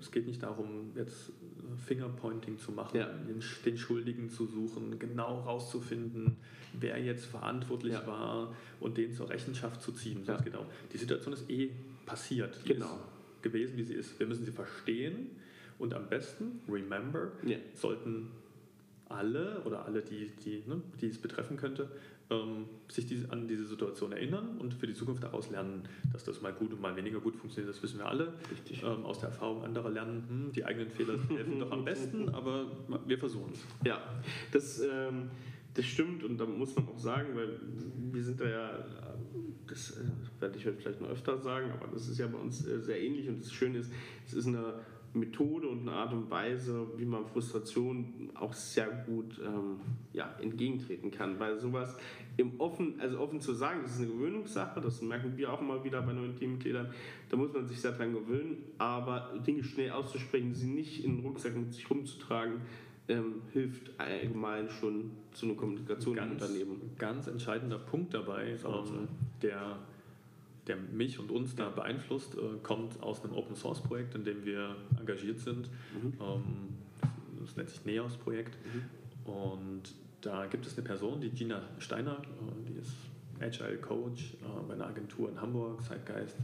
[0.01, 1.33] es geht nicht darum, jetzt
[1.87, 3.07] Fingerpointing zu machen, ja.
[3.07, 6.37] den, den, Schuldigen zu suchen, genau rauszufinden,
[6.73, 8.07] wer jetzt verantwortlich ja.
[8.07, 10.25] war und den zur Rechenschaft zu ziehen.
[10.27, 10.41] Ja.
[10.41, 10.67] Genau.
[10.93, 11.71] Die Situation ist eh
[12.07, 12.59] passiert.
[12.65, 12.87] Die genau.
[12.87, 14.19] ist gewesen, wie sie ist.
[14.19, 15.31] Wir müssen sie verstehen
[15.79, 17.33] und am besten, remember,
[17.75, 18.29] sollten
[19.09, 21.89] alle oder alle, die, die, ne, die es betreffen könnte,
[22.31, 26.41] ähm, sich die, an diese Situation erinnern und für die Zukunft daraus lernen, dass das
[26.41, 27.75] mal gut und mal weniger gut funktioniert.
[27.75, 28.33] Das wissen wir alle.
[28.83, 32.67] Ähm, aus der Erfahrung anderer lernen, hm, die eigenen Fehler helfen doch am besten, aber
[33.07, 33.61] wir versuchen es.
[33.87, 34.03] Ja,
[34.53, 35.31] das, ähm,
[35.75, 37.61] das stimmt und da muss man auch sagen, weil
[38.13, 38.87] wir sind da ja,
[39.67, 42.67] das äh, werde ich heute vielleicht noch öfter sagen, aber das ist ja bei uns
[42.67, 43.93] äh, sehr ähnlich und das Schöne ist,
[44.27, 44.75] es ist eine
[45.15, 49.81] Methode und eine Art und Weise, wie man Frustration auch sehr gut ähm,
[50.13, 51.39] ja, entgegentreten kann.
[51.39, 51.97] Weil sowas
[52.37, 55.83] im offen, also offen zu sagen, das ist eine Gewöhnungssache, das merken wir auch immer
[55.85, 56.93] wieder bei neuen Teammitgliedern,
[57.31, 61.27] da muss man sich sehr dran gewöhnen, aber Dinge schnell auszusprechen, sie nicht in den
[61.27, 62.63] Rucksack mit sich rumzutragen,
[63.07, 66.91] ähm, hilft allgemein schon zu einer Kommunikation ganz, im Unternehmen.
[66.99, 69.09] Ganz entscheidender Punkt dabei, ähm,
[69.43, 69.79] der
[70.67, 74.45] der mich und uns da beeinflusst, äh, kommt aus einem Open Source Projekt, in dem
[74.45, 75.69] wir engagiert sind.
[75.93, 76.13] Mhm.
[76.21, 76.45] Ähm,
[77.41, 78.57] das nennt sich NEOS Projekt.
[78.65, 79.33] Mhm.
[79.33, 79.83] Und
[80.21, 82.95] da gibt es eine Person, die Gina Steiner, äh, die ist
[83.41, 86.37] Agile Coach äh, bei einer Agentur in Hamburg, Zeitgeist.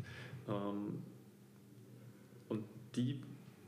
[0.48, 1.02] Ähm,
[2.48, 3.20] und die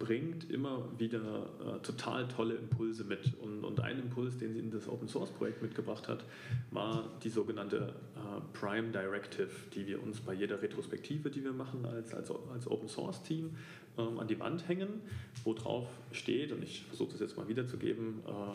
[0.02, 3.34] bringt immer wieder äh, total tolle Impulse mit.
[3.40, 6.24] Und, und ein Impuls, den sie in das Open Source Projekt mitgebracht hat,
[6.72, 11.86] war die sogenannte äh, Prime Directive, die wir uns bei jeder Retrospektive, die wir machen
[11.86, 13.56] als, als, als Open Source Team,
[13.96, 15.02] ähm, an die Wand hängen,
[15.44, 18.54] wo drauf steht, und ich versuche das jetzt mal wiederzugeben, äh,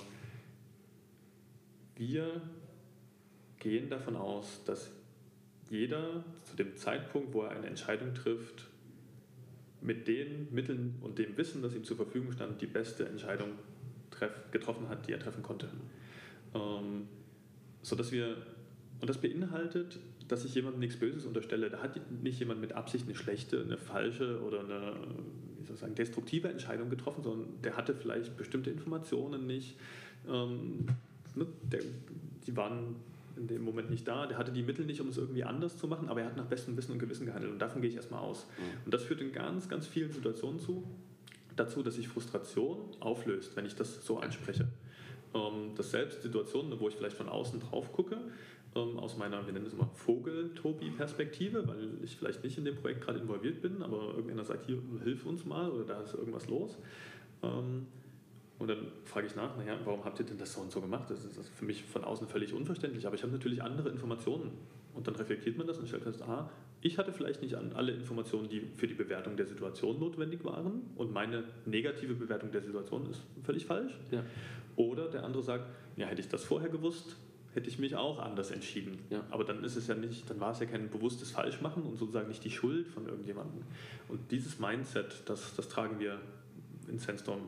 [1.96, 2.42] wir
[3.60, 4.92] gehen davon aus, dass
[5.70, 8.67] jeder zu dem Zeitpunkt, wo er eine Entscheidung trifft,
[9.82, 13.50] mit den Mitteln und dem Wissen, das ihm zur Verfügung stand, die beste Entscheidung
[14.52, 15.70] getroffen hat, die er treffen konnte.
[16.56, 17.08] Ähm,
[17.84, 18.38] sodass wir,
[19.00, 21.70] und das beinhaltet, dass ich jemandem nichts Böses unterstelle.
[21.70, 24.94] Da hat nicht jemand mit Absicht eine schlechte, eine falsche oder eine
[25.60, 29.76] wie soll ich sagen, destruktive Entscheidung getroffen, sondern der hatte vielleicht bestimmte Informationen nicht,
[30.28, 30.86] ähm,
[31.36, 31.82] ne, der,
[32.46, 32.96] die waren
[33.38, 35.88] in dem Moment nicht da, der hatte die Mittel nicht, um es irgendwie anders zu
[35.88, 38.22] machen, aber er hat nach bestem Wissen und Gewissen gehandelt und davon gehe ich erstmal
[38.22, 38.46] aus.
[38.58, 38.86] Mhm.
[38.86, 40.84] Und das führt in ganz, ganz vielen Situationen zu,
[41.56, 44.68] dazu, dass sich Frustration auflöst, wenn ich das so anspreche.
[45.34, 48.18] Ähm, dass selbst Situationen, wo ich vielleicht von außen drauf gucke,
[48.76, 53.02] ähm, aus meiner, wir nennen es mal Vogel-Tobi-Perspektive, weil ich vielleicht nicht in dem Projekt
[53.02, 56.78] gerade involviert bin, aber irgendeiner sagt, hier, hilf uns mal oder da ist irgendwas los.
[57.44, 57.88] Ähm,
[58.60, 61.10] und dann frage ich nach, naja, warum habt ihr denn das so und so gemacht?
[61.10, 64.52] Das ist für mich von außen völlig unverständlich, aber ich habe natürlich andere Informationen.
[64.96, 66.50] Und dann reflektiert man das und stellt fest, ah,
[66.82, 71.14] ich hatte vielleicht nicht alle Informationen, die für die Bewertung der Situation notwendig waren und
[71.14, 73.94] meine negative Bewertung der Situation ist völlig falsch.
[74.10, 74.24] Ja.
[74.76, 77.16] Oder der andere sagt, ja, hätte ich das vorher gewusst,
[77.54, 79.00] hätte ich mich auch anders entschieden.
[79.10, 79.24] Ja.
[79.30, 82.28] Aber dann ist es ja nicht, dann war es ja kein bewusstes Falschmachen und sozusagen
[82.28, 83.64] nicht die Schuld von irgendjemandem.
[84.08, 86.20] Und dieses Mindset, das, das tragen wir
[86.88, 87.42] in Sandstorm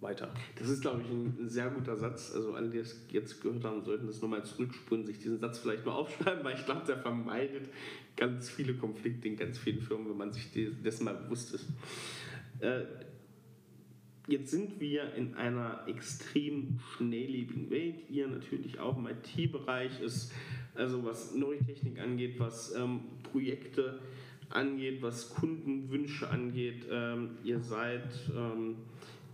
[0.00, 0.32] weiter.
[0.58, 2.32] Das ist, glaube ich, ein sehr guter Satz.
[2.34, 5.84] Also alle, die es jetzt gehört haben, sollten das nochmal zurückspulen, sich diesen Satz vielleicht
[5.84, 7.68] mal aufschreiben, weil ich glaube, der vermeidet
[8.16, 11.66] ganz viele Konflikte in ganz vielen Firmen, wenn man sich dessen mal bewusst ist.
[12.60, 12.84] Äh,
[14.26, 17.96] jetzt sind wir in einer extrem schnelllebigen Welt.
[18.08, 20.32] Ihr natürlich auch im IT-Bereich ist,
[20.74, 24.00] also was neue Technik angeht, was ähm, Projekte
[24.50, 26.86] angeht, was Kundenwünsche angeht.
[26.90, 28.76] Ähm, ihr seid ähm,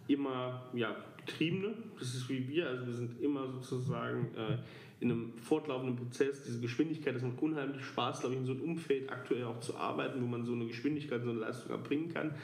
[0.09, 4.59] immer ja, Getriebene, das ist wie wir, also wir sind immer sozusagen äh,
[5.01, 8.63] in einem fortlaufenden Prozess, diese Geschwindigkeit, das macht unheimlich Spaß, glaube ich, in so einem
[8.63, 12.35] Umfeld aktuell auch zu arbeiten, wo man so eine Geschwindigkeit, so eine Leistung erbringen kann.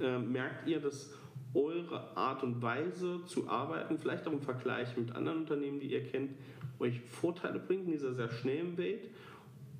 [0.00, 1.12] Äh, merkt ihr, dass
[1.54, 6.04] eure Art und Weise zu arbeiten, vielleicht auch im Vergleich mit anderen Unternehmen, die ihr
[6.04, 6.32] kennt,
[6.78, 9.08] euch Vorteile bringt in dieser sehr schnellen Welt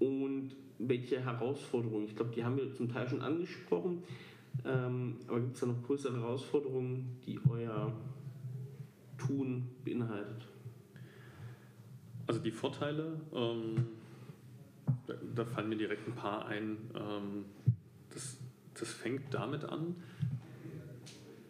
[0.00, 2.06] und welche Herausforderungen?
[2.06, 4.02] Ich glaube, die haben wir zum Teil schon angesprochen.
[4.64, 7.92] Ähm, aber gibt es da noch größere Herausforderungen, die euer
[9.16, 10.46] Tun beinhaltet?
[12.26, 13.86] Also die Vorteile, ähm,
[15.06, 16.76] da, da, fallen mir direkt ein paar ein.
[16.94, 17.44] Ähm,
[18.12, 18.36] das,
[18.74, 19.96] das fängt damit an,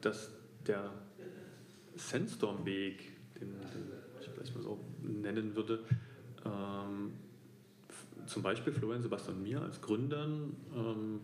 [0.00, 0.30] dass
[0.66, 0.92] der
[1.96, 3.54] Sandstorm-Weg, den,
[4.20, 5.84] ich vielleicht mal so nennen würde,
[6.44, 7.12] ähm,
[8.26, 11.20] zum Beispiel Florian, Sebastian und mir als Gründern ähm,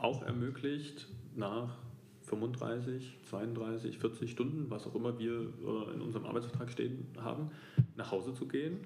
[0.00, 1.78] auch ermöglicht, nach
[2.22, 7.50] 35, 32, 40 Stunden, was auch immer wir äh, in unserem Arbeitsvertrag stehen haben,
[7.96, 8.78] nach Hause zu gehen.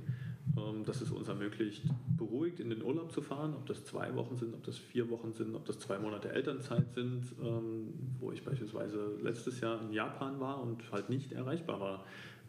[0.56, 1.82] Ähm, dass es uns ermöglicht,
[2.16, 5.32] beruhigt in den Urlaub zu fahren, ob das zwei Wochen sind, ob das vier Wochen
[5.32, 10.38] sind, ob das zwei Monate Elternzeit sind, ähm, wo ich beispielsweise letztes Jahr in Japan
[10.38, 12.04] war und halt nicht erreichbar war.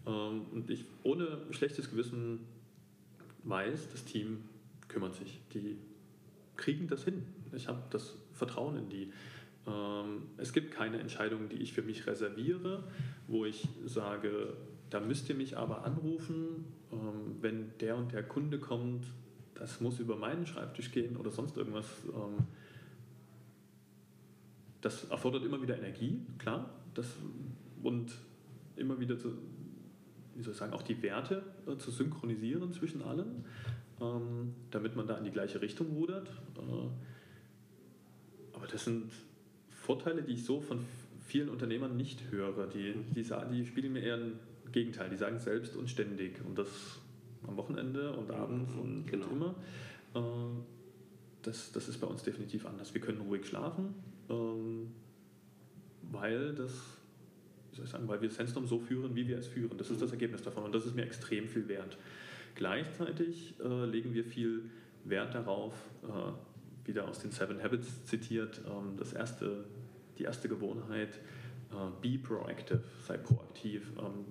[0.05, 2.41] Ähm, und ich ohne schlechtes Gewissen
[3.43, 4.43] weiß, das Team
[4.88, 5.41] kümmert sich.
[5.53, 5.78] Die
[6.57, 7.24] kriegen das hin.
[7.53, 9.12] Ich habe das Vertrauen in die.
[9.68, 12.84] Ähm, es gibt keine Entscheidung, die ich für mich reserviere,
[13.28, 14.56] wo ich sage,
[14.90, 19.06] da müsst ihr mich aber anrufen, ähm, wenn der und der Kunde kommt,
[19.56, 21.86] das muss über meinen Schreibtisch gehen oder sonst irgendwas.
[22.08, 22.46] Ähm,
[24.82, 27.08] das erfordert immer wieder Energie, klar, das,
[27.82, 28.14] und
[28.76, 29.32] immer wieder zu,
[30.36, 33.46] wie soll ich sagen, auch die Werte äh, zu synchronisieren zwischen allen
[34.72, 36.30] damit man da in die gleiche Richtung rudert.
[38.66, 39.11] Aber das sind
[39.70, 40.84] Vorteile, die ich so von
[41.28, 42.66] vielen Unternehmern nicht höre.
[42.66, 44.39] Die, die, die spiegeln mir eher ein
[44.72, 45.07] Gegenteil.
[45.11, 46.68] Die sagen selbst und ständig und das
[47.47, 49.28] am Wochenende und abends und, genau.
[49.28, 49.55] und immer.
[50.16, 50.20] Äh,
[51.43, 52.91] das, das ist bei uns definitiv anders.
[52.91, 53.93] Wir können ruhig schlafen,
[54.30, 54.88] ähm,
[56.11, 56.72] weil das
[57.70, 59.78] wie soll ich sagen, weil wir Sandstorm so führen, wie wir es führen.
[59.78, 61.97] Das ist das Ergebnis davon und das ist mir extrem viel wert.
[62.55, 64.72] Gleichzeitig äh, legen wir viel
[65.03, 66.55] Wert darauf, äh,
[66.86, 69.66] wieder aus den Seven Habits zitiert, ähm, das erste,
[70.18, 71.20] die erste Gewohnheit,
[71.72, 74.26] äh, be proactive, sei proaktiv, ähm,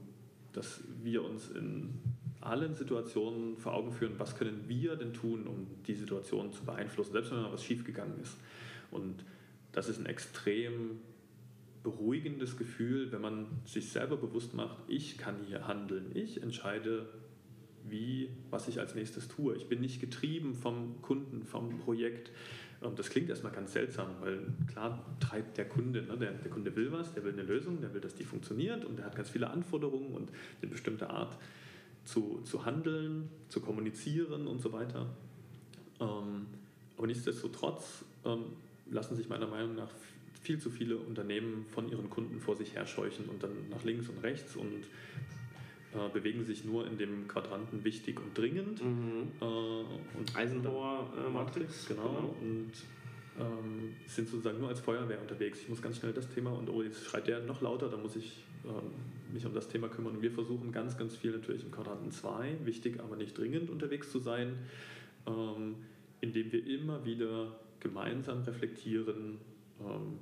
[0.52, 2.00] dass wir uns in
[2.40, 7.12] allen Situationen vor Augen führen, was können wir denn tun, um die Situation zu beeinflussen,
[7.12, 8.36] selbst wenn mal was schiefgegangen ist.
[8.90, 9.24] Und
[9.72, 11.00] das ist ein extrem
[11.82, 17.06] beruhigendes Gefühl, wenn man sich selber bewusst macht, ich kann hier handeln, ich entscheide
[17.88, 19.56] wie, was ich als nächstes tue.
[19.56, 22.30] Ich bin nicht getrieben vom Kunden, vom Projekt.
[22.96, 26.92] Das klingt erstmal ganz seltsam, weil klar treibt der Kunde, ne, der, der Kunde will
[26.92, 29.48] was, der will eine Lösung, der will, dass die funktioniert und der hat ganz viele
[29.50, 30.30] Anforderungen und
[30.60, 31.38] eine bestimmte Art
[32.04, 35.06] zu, zu handeln, zu kommunizieren und so weiter.
[36.00, 36.46] Ähm,
[36.96, 38.44] aber nichtsdestotrotz ähm,
[38.90, 39.90] lassen sich meiner Meinung nach
[40.42, 44.18] viel zu viele Unternehmen von ihren Kunden vor sich herscheuchen und dann nach links und
[44.22, 44.84] rechts und
[45.94, 48.82] äh, bewegen sich nur in dem Quadranten wichtig und dringend.
[48.82, 49.28] Mhm.
[49.40, 52.02] Äh, und Eisenhower äh, Matrix, genau.
[52.02, 52.36] genau.
[52.40, 52.72] Und
[53.38, 55.60] ähm, sind sozusagen nur als Feuerwehr unterwegs.
[55.60, 58.16] Ich muss ganz schnell das Thema und oh, jetzt schreit der noch lauter, da muss
[58.16, 58.92] ich ähm,
[59.32, 60.16] mich um das Thema kümmern.
[60.16, 64.10] Und wir versuchen ganz, ganz viel natürlich im Quadranten 2, wichtig, aber nicht dringend unterwegs
[64.10, 64.58] zu sein,
[65.26, 65.76] ähm,
[66.20, 69.38] indem wir immer wieder gemeinsam reflektieren,
[69.80, 70.18] ähm,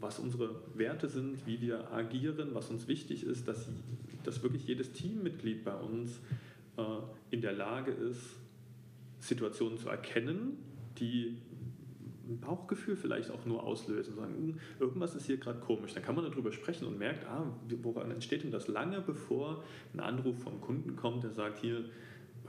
[0.00, 3.68] was unsere Werte sind, wie wir agieren, was uns wichtig ist, dass,
[4.26, 6.20] dass wirklich jedes Teammitglied bei uns
[6.76, 6.82] äh,
[7.30, 8.36] in der Lage ist,
[9.20, 10.58] Situationen zu erkennen,
[10.98, 11.38] die
[12.28, 15.92] ein Bauchgefühl vielleicht auch nur auslösen, sagen, hm, irgendwas ist hier gerade komisch.
[15.92, 17.44] Dann kann man darüber sprechen und merkt, ah,
[17.82, 19.62] woran entsteht denn das lange bevor
[19.92, 21.84] ein Anruf vom Kunden kommt, der sagt, hier,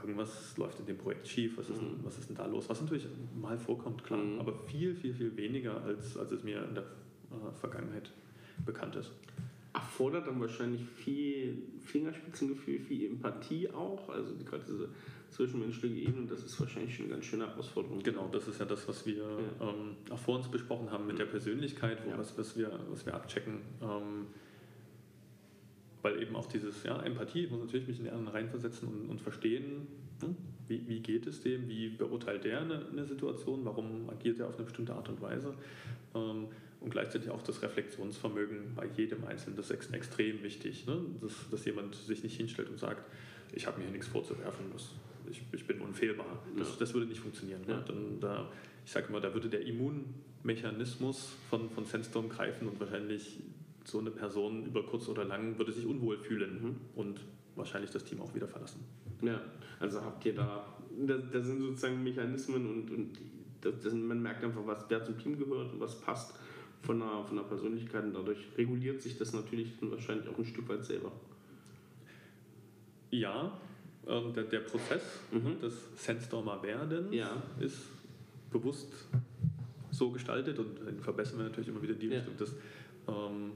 [0.00, 2.04] irgendwas läuft in dem Projekt schief, was ist, denn, mhm.
[2.04, 2.68] was ist denn da los?
[2.68, 3.06] Was natürlich
[3.38, 4.38] mal vorkommt, klar, mhm.
[4.40, 8.10] aber viel, viel, viel weniger, als, als es mir in der äh, Vergangenheit
[8.64, 9.12] bekannt ist.
[9.96, 14.90] Erfordert dann wahrscheinlich viel Fingerspitzengefühl, viel Empathie auch, also gerade diese
[15.30, 18.02] zwischenmenschliche Ebene, das ist wahrscheinlich schon eine ganz schöne Herausforderung.
[18.02, 19.38] Genau, das ist ja das, was wir ja.
[19.58, 22.18] ähm, auch vor uns besprochen haben mit der Persönlichkeit, wo ja.
[22.18, 23.62] was, was, wir, was wir abchecken.
[23.80, 24.26] Ähm,
[26.02, 29.08] weil eben auch dieses, ja, Empathie, ich muss natürlich mich in den anderen reinversetzen und,
[29.08, 29.86] und verstehen,
[30.20, 30.36] hm,
[30.68, 34.56] wie, wie geht es dem, wie beurteilt der eine, eine, Situation, warum agiert er auf
[34.56, 35.54] eine bestimmte Art und Weise.
[36.14, 36.48] Ähm,
[36.80, 41.00] und gleichzeitig auch das Reflexionsvermögen bei jedem Einzelnen, das ist extrem wichtig, ne?
[41.20, 43.02] dass, dass jemand sich nicht hinstellt und sagt,
[43.52, 44.92] ich habe mir hier nichts vorzuwerfen, das
[45.30, 46.42] ich, ich bin unfehlbar.
[46.56, 46.74] Das, ja.
[46.78, 47.62] das würde nicht funktionieren.
[47.66, 47.84] Ne?
[47.86, 48.50] Dann, da,
[48.84, 53.40] ich sage immer, da würde der Immunmechanismus von, von Sandstorm greifen und wahrscheinlich
[53.84, 56.76] so eine Person über kurz oder lang würde sich unwohl fühlen mhm.
[56.94, 57.20] und
[57.54, 58.84] wahrscheinlich das Team auch wieder verlassen.
[59.22, 59.40] Ja,
[59.80, 60.66] also habt ihr da,
[61.06, 63.18] da, da sind sozusagen Mechanismen und, und
[63.60, 66.34] das, das, man merkt einfach, was wer zum Team gehört und was passt
[66.86, 70.44] von der, von der Persönlichkeit und dadurch reguliert sich das natürlich dann wahrscheinlich auch ein
[70.44, 71.12] Stück weit selber.
[73.10, 73.58] Ja,
[74.06, 75.60] ähm, der, der, Prozess mhm.
[75.60, 77.42] des Sandstormer Werdens ja.
[77.58, 77.78] ist
[78.50, 78.92] bewusst
[79.90, 82.18] so gestaltet und dann verbessern wir natürlich immer wieder die ja.
[82.18, 82.54] Richtung, dass
[83.08, 83.52] ähm,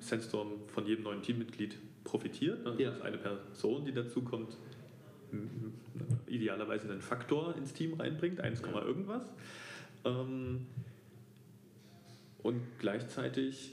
[0.00, 2.66] Sandstorm von jedem neuen Teammitglied profitiert.
[2.66, 2.90] Also ja.
[2.90, 4.56] Das ist eine Person, die dazukommt,
[6.26, 8.82] idealerweise einen Faktor ins Team reinbringt, 1, ja.
[8.82, 9.32] irgendwas.
[10.04, 10.66] Ähm,
[12.44, 13.72] und gleichzeitig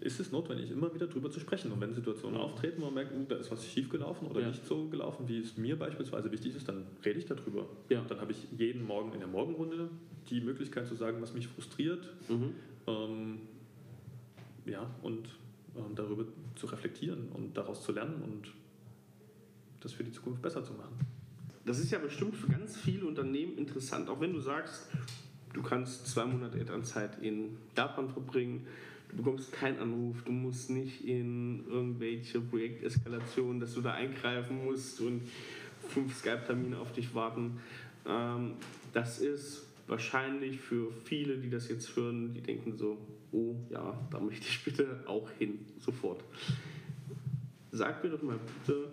[0.00, 1.72] ist es notwendig, immer wieder darüber zu sprechen.
[1.72, 4.48] Und wenn Situationen auftreten, wo man merkt, uh, da ist was schiefgelaufen oder ja.
[4.48, 7.66] nicht so gelaufen, wie es mir beispielsweise wichtig ist, dann rede ich darüber.
[7.88, 8.04] Ja.
[8.06, 9.88] Dann habe ich jeden Morgen in der Morgenrunde
[10.30, 12.08] die Möglichkeit zu sagen, was mich frustriert.
[12.28, 12.54] Mhm.
[12.86, 13.38] Ähm,
[14.66, 15.28] ja, und
[15.76, 16.24] ähm, darüber
[16.54, 18.52] zu reflektieren und daraus zu lernen und
[19.80, 20.96] das für die Zukunft besser zu machen.
[21.64, 24.88] Das ist ja bestimmt für ganz viele Unternehmen interessant, auch wenn du sagst,
[25.52, 28.66] du kannst zwei Monate Elternzeit in Japan verbringen
[29.10, 35.00] du bekommst keinen Anruf, du musst nicht in irgendwelche Projekteskalationen, dass du da eingreifen musst
[35.00, 35.22] und
[35.88, 37.60] fünf Skype-Termine auf dich warten.
[38.06, 38.52] Ähm,
[38.92, 42.98] das ist wahrscheinlich für viele, die das jetzt hören, die denken so,
[43.32, 46.22] oh ja, da möchte ich bitte auch hin, sofort.
[47.70, 48.88] Sag mir doch mal bitte,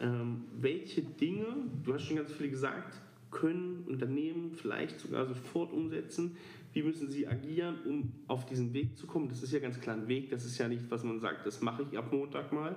[0.00, 1.46] ähm, welche Dinge,
[1.84, 3.00] du hast schon ganz viele gesagt,
[3.32, 6.36] können Unternehmen vielleicht sogar sofort umsetzen,
[6.72, 9.28] wie müssen sie agieren, um auf diesen Weg zu kommen.
[9.28, 11.60] Das ist ja ganz klar ein Weg, das ist ja nicht, was man sagt, das
[11.60, 12.76] mache ich ab Montag mal.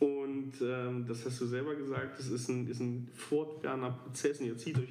[0.00, 4.46] Und ähm, das hast du selber gesagt, das ist ein, ist ein fortwährender Prozess und
[4.46, 4.88] ihr zieht euch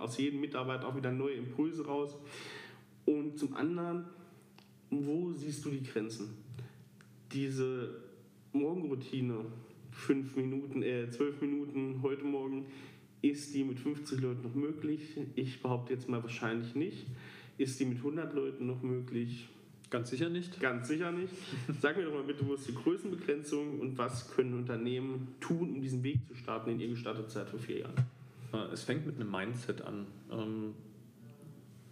[0.00, 2.16] aus jedem Mitarbeiter auch wieder neue Impulse raus.
[3.04, 4.06] Und zum anderen,
[4.90, 6.30] wo siehst du die Grenzen?
[7.32, 8.00] Diese
[8.52, 9.44] Morgenroutine,
[9.92, 12.66] fünf Minuten, äh, zwölf Minuten heute Morgen,
[13.22, 15.16] ist die mit 50 Leuten noch möglich?
[15.34, 17.06] Ich behaupte jetzt mal wahrscheinlich nicht.
[17.56, 19.48] Ist die mit 100 Leuten noch möglich?
[19.90, 20.60] Ganz sicher nicht.
[20.60, 21.32] Ganz sicher nicht.
[21.80, 25.80] Sag mir doch mal bitte, wo ist die Größenbegrenzung und was können Unternehmen tun, um
[25.80, 27.94] diesen Weg zu starten, in ihr gestartet seid vor vier Jahren?
[28.52, 30.06] Äh, es fängt mit einem Mindset an.
[30.30, 30.74] Ähm,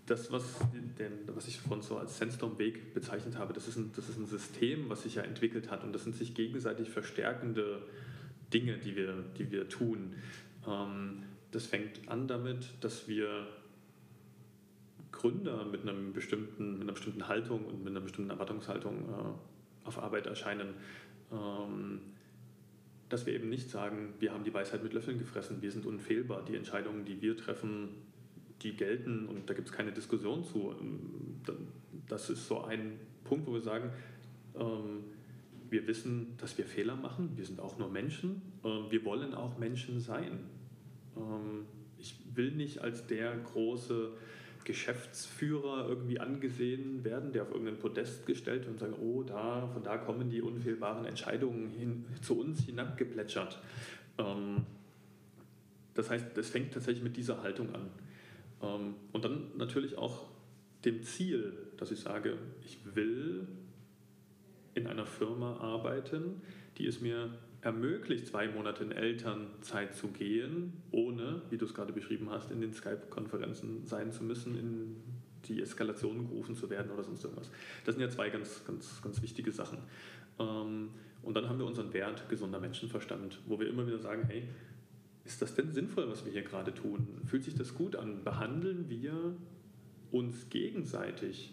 [0.05, 0.59] das, was,
[0.99, 4.27] den, was ich vorhin so als Sandstorm-Weg bezeichnet habe, das ist, ein, das ist ein
[4.27, 7.83] System, was sich ja entwickelt hat und das sind sich gegenseitig verstärkende
[8.53, 10.15] Dinge, die wir, die wir tun.
[10.67, 13.47] Ähm, das fängt an damit, dass wir
[15.13, 19.99] Gründer mit, einem bestimmten, mit einer bestimmten Haltung und mit einer bestimmten Erwartungshaltung äh, auf
[19.99, 20.75] Arbeit erscheinen.
[21.33, 22.01] Ähm,
[23.09, 26.45] dass wir eben nicht sagen, wir haben die Weisheit mit Löffeln gefressen, wir sind unfehlbar,
[26.45, 27.89] die Entscheidungen, die wir treffen,
[28.63, 30.75] die gelten und da gibt es keine Diskussion zu.
[30.81, 31.41] Ähm,
[32.09, 33.91] das ist so ein Punkt, wo wir sagen,
[35.69, 40.01] wir wissen, dass wir Fehler machen, wir sind auch nur Menschen, wir wollen auch Menschen
[40.01, 40.39] sein.
[41.17, 41.67] Ähm,
[41.99, 44.13] ich will nicht als der große
[44.65, 49.83] Geschäftsführer irgendwie angesehen werden, der auf irgendein Podest gestellt wird und sagen, oh, da, von
[49.83, 53.61] da kommen die unfehlbaren Entscheidungen hin, zu uns hinabgeplätschert.
[54.19, 54.67] Ähm,
[55.95, 57.91] das heißt, das fängt tatsächlich mit dieser Haltung an.
[58.61, 60.27] Ähm, und dann natürlich auch
[60.85, 63.47] dem Ziel, dass ich sage, ich will
[64.75, 66.43] in einer Firma arbeiten,
[66.77, 67.31] die es mir
[67.67, 72.61] ermöglicht, zwei Monate in Elternzeit zu gehen, ohne, wie du es gerade beschrieben hast, in
[72.61, 74.97] den Skype-Konferenzen sein zu müssen, in
[75.47, 77.51] die Eskalation gerufen zu werden oder sonst irgendwas.
[77.85, 79.79] Das sind ja zwei ganz, ganz, ganz wichtige Sachen.
[80.39, 80.91] Ähm,
[81.23, 84.45] und dann haben wir unseren Wert gesunder Menschenverstand, wo wir immer wieder sagen, hey,
[85.25, 87.09] ist das denn sinnvoll, was wir hier gerade tun?
[87.25, 88.23] Fühlt sich das gut an?
[88.23, 89.35] Behandeln wir
[90.13, 91.53] uns gegenseitig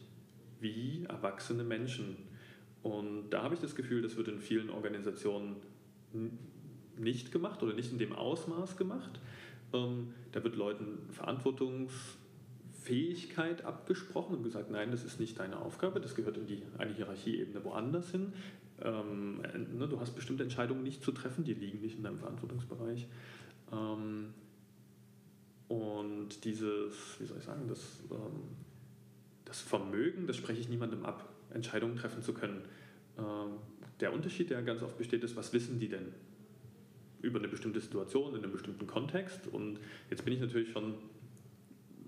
[0.60, 2.18] wie erwachsene Menschen?
[2.84, 5.56] Und da habe ich das Gefühl, das wird in vielen Organisationen
[6.98, 9.20] nicht gemacht oder nicht in dem Ausmaß gemacht.
[9.74, 16.14] Ähm, da wird Leuten Verantwortungsfähigkeit abgesprochen und gesagt, nein, das ist nicht deine Aufgabe, das
[16.16, 18.34] gehört in die, eine Hierarchieebene woanders hin.
[18.82, 19.42] Ähm,
[19.78, 23.08] ne, du hast bestimmte Entscheidungen nicht zu treffen, die liegen nicht in deinem Verantwortungsbereich.
[23.72, 24.34] Ähm,
[25.68, 28.44] und dieses, wie soll ich sagen, das, ähm,
[29.46, 32.62] das Vermögen, das spreche ich niemandem ab, Entscheidungen treffen zu können.
[34.04, 36.08] Der Unterschied, der ganz oft besteht, ist, was wissen die denn
[37.22, 39.48] über eine bestimmte Situation, in einem bestimmten Kontext?
[39.48, 39.80] Und
[40.10, 40.96] jetzt bin ich natürlich schon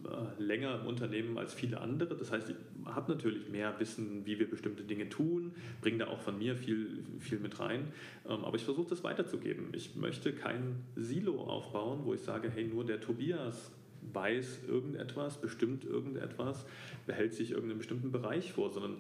[0.03, 2.17] äh, länger im Unternehmen als viele andere.
[2.17, 6.19] Das heißt, ich habe natürlich mehr Wissen, wie wir bestimmte Dinge tun, bringe da auch
[6.19, 7.93] von mir viel, viel mit rein.
[8.27, 9.69] Ähm, aber ich versuche das weiterzugeben.
[9.71, 13.71] Ich möchte kein Silo aufbauen, wo ich sage, hey, nur der Tobias
[14.13, 16.65] weiß irgendetwas, bestimmt irgendetwas,
[17.07, 18.97] behält sich irgendeinen bestimmten Bereich vor, sondern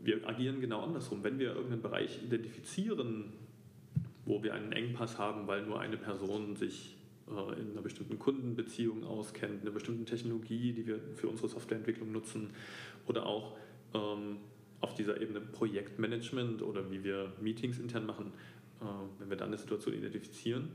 [0.00, 1.22] wir agieren genau andersrum.
[1.24, 3.32] Wenn wir irgendeinen Bereich identifizieren,
[4.24, 6.96] wo wir einen Engpass haben, weil nur eine Person sich
[7.28, 12.12] äh, in einer bestimmten Kundenbeziehung auskennt, in einer bestimmten Technologie, die wir für unsere Softwareentwicklung
[12.12, 12.50] nutzen
[13.06, 13.56] oder auch
[13.94, 14.38] ähm,
[14.80, 18.32] auf dieser Ebene Projektmanagement oder wie wir Meetings intern machen,
[18.80, 18.84] äh,
[19.18, 20.70] wenn wir dann eine Situation identifizieren,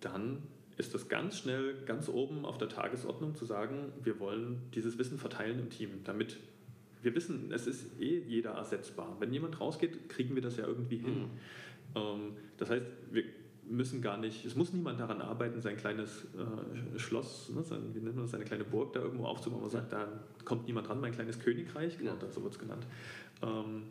[0.00, 0.42] dann
[0.76, 5.18] ist das ganz schnell ganz oben auf der Tagesordnung zu sagen, wir wollen dieses Wissen
[5.18, 6.36] verteilen im Team, damit
[7.02, 9.16] wir wissen, es ist eh jeder ersetzbar.
[9.20, 11.18] Wenn jemand rausgeht, kriegen wir das ja irgendwie hin.
[11.22, 11.30] Mhm.
[11.94, 13.24] Ähm, das heißt, wir
[13.68, 18.00] müssen gar nicht, es muss niemand daran arbeiten, sein kleines äh, Schloss, ne, sein, wie
[18.00, 20.08] nennt man das, seine kleine Burg da irgendwo aufzubauen und sagt, da
[20.44, 22.30] kommt niemand dran, mein kleines Königreich, genau, ja.
[22.30, 22.86] so wird es genannt.
[23.42, 23.82] Ähm,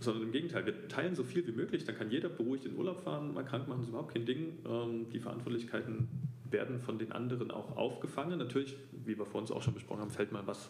[0.00, 3.00] sondern im Gegenteil, wir teilen so viel wie möglich, dann kann jeder beruhigt in Urlaub
[3.00, 4.58] fahren, mal krank machen, ist überhaupt kein Ding.
[4.66, 6.08] Ähm, die Verantwortlichkeiten
[6.54, 8.38] werden von den anderen auch aufgefangen.
[8.38, 10.68] Natürlich, wie wir vor uns auch schon besprochen haben, fällt mal was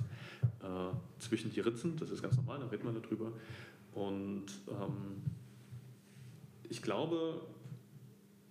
[0.62, 3.32] äh, zwischen die Ritzen, das ist ganz normal, da redet man darüber.
[3.92, 5.22] Und ähm,
[6.68, 7.42] ich glaube,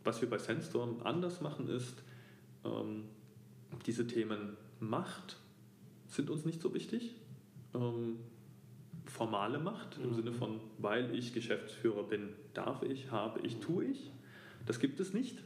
[0.04, 2.04] was wir bei Sandstorm anders machen, ist,
[2.64, 3.06] ähm,
[3.86, 5.38] diese Themen Macht
[6.08, 7.16] sind uns nicht so wichtig.
[7.74, 8.18] Ähm,
[9.06, 10.14] formale Macht im mhm.
[10.14, 14.12] Sinne von, weil ich Geschäftsführer bin, darf ich, habe ich, tue ich.
[14.66, 15.44] Das gibt es nicht.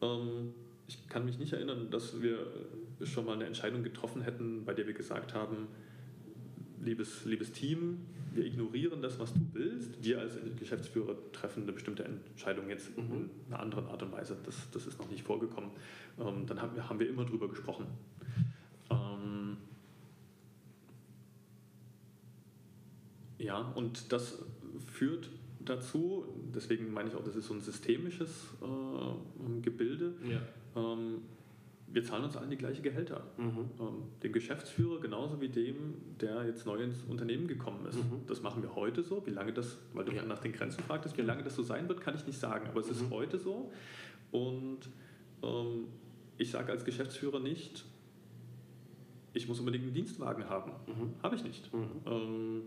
[0.00, 0.54] Ähm,
[0.86, 2.38] ich kann mich nicht erinnern, dass wir
[3.02, 5.68] schon mal eine Entscheidung getroffen hätten, bei der wir gesagt haben,
[6.82, 8.00] liebes, liebes Team,
[8.34, 10.02] wir ignorieren das, was du willst.
[10.02, 13.30] Wir als Geschäftsführer treffen eine bestimmte Entscheidung jetzt mhm.
[13.46, 14.36] in einer anderen Art und Weise.
[14.44, 15.70] Das, das ist noch nicht vorgekommen.
[16.18, 17.86] Ähm, dann haben wir, haben wir immer drüber gesprochen.
[18.90, 19.56] Ähm,
[23.38, 24.38] ja, und das
[24.86, 25.30] führt
[25.60, 28.30] dazu, deswegen meine ich auch, das ist so ein systemisches
[28.60, 30.14] äh, Gebilde.
[30.28, 30.40] Ja.
[30.76, 31.22] Ähm,
[31.86, 33.22] wir zahlen uns allen die gleiche Gehälter.
[33.36, 33.70] Mhm.
[33.78, 37.96] Ähm, dem Geschäftsführer genauso wie dem, der jetzt neu ins Unternehmen gekommen ist.
[37.96, 38.26] Mhm.
[38.26, 39.24] Das machen wir heute so.
[39.26, 40.24] Wie lange das, weil du ja.
[40.24, 42.66] nach den Grenzen fragtest, wie lange das so sein wird, kann ich nicht sagen.
[42.68, 42.92] Aber es mhm.
[42.92, 43.70] ist heute so.
[44.32, 44.80] Und
[45.42, 45.86] ähm,
[46.36, 47.84] ich sage als Geschäftsführer nicht,
[49.32, 50.72] ich muss unbedingt einen Dienstwagen haben.
[50.86, 51.14] Mhm.
[51.22, 51.72] Habe ich nicht.
[51.72, 51.90] Mhm.
[52.06, 52.62] Ähm,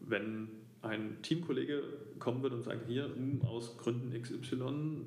[0.00, 0.48] wenn
[0.82, 1.82] ein Teamkollege
[2.18, 5.02] kommen wird und sagt, hier, hm, aus Gründen XY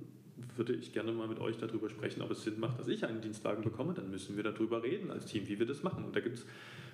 [0.55, 3.21] würde ich gerne mal mit euch darüber sprechen, ob es Sinn macht, dass ich einen
[3.21, 3.93] Dienstwagen bekomme.
[3.93, 6.05] Dann müssen wir darüber reden als Team, wie wir das machen.
[6.05, 6.45] Und da gibt's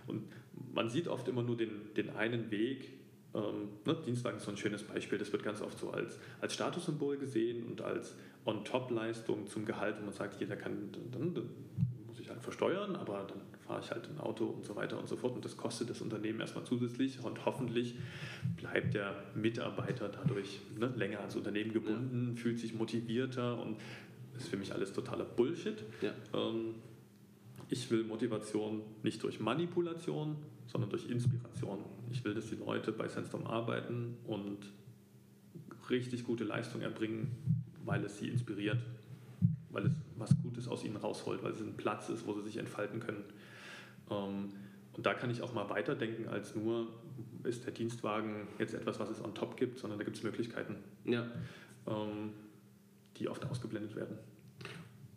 [0.07, 0.23] und
[0.73, 2.93] man sieht oft immer nur den, den einen Weg.
[3.33, 3.95] Ähm, ne?
[4.05, 5.17] Dienstwagen ist so ein schönes Beispiel.
[5.17, 10.05] Das wird ganz oft so als, als Statussymbol gesehen und als On-Top-Leistung zum Gehalt, wo
[10.05, 11.49] man sagt, jeder kann, dann, dann
[12.07, 15.07] muss ich halt versteuern, aber dann fahre ich halt ein Auto und so weiter und
[15.07, 15.35] so fort.
[15.35, 17.95] Und das kostet das Unternehmen erstmal zusätzlich und hoffentlich
[18.55, 22.41] bleibt der Mitarbeiter dadurch ne, länger ans Unternehmen gebunden, ja.
[22.41, 23.77] fühlt sich motivierter und
[24.33, 25.83] das ist für mich alles totaler Bullshit.
[26.01, 26.11] Ja.
[26.33, 26.75] Ähm,
[27.69, 30.37] ich will Motivation nicht durch Manipulation,
[30.67, 31.79] sondern durch Inspiration.
[32.11, 34.59] Ich will, dass die Leute bei Sandstorm arbeiten und
[35.89, 37.31] richtig gute Leistung erbringen,
[37.83, 38.79] weil es sie inspiriert,
[39.69, 42.57] weil es was Gutes aus ihnen rausholt, weil es ein Platz ist, wo sie sich
[42.57, 43.23] entfalten können.
[44.09, 44.49] Ähm,
[44.93, 46.87] und da kann ich auch mal weiterdenken als nur,
[47.43, 50.77] ist der Dienstwagen jetzt etwas, was es on top gibt, sondern da gibt es Möglichkeiten,
[51.05, 51.25] ja.
[51.87, 52.31] Ähm,
[53.17, 54.17] die oft ausgeblendet werden.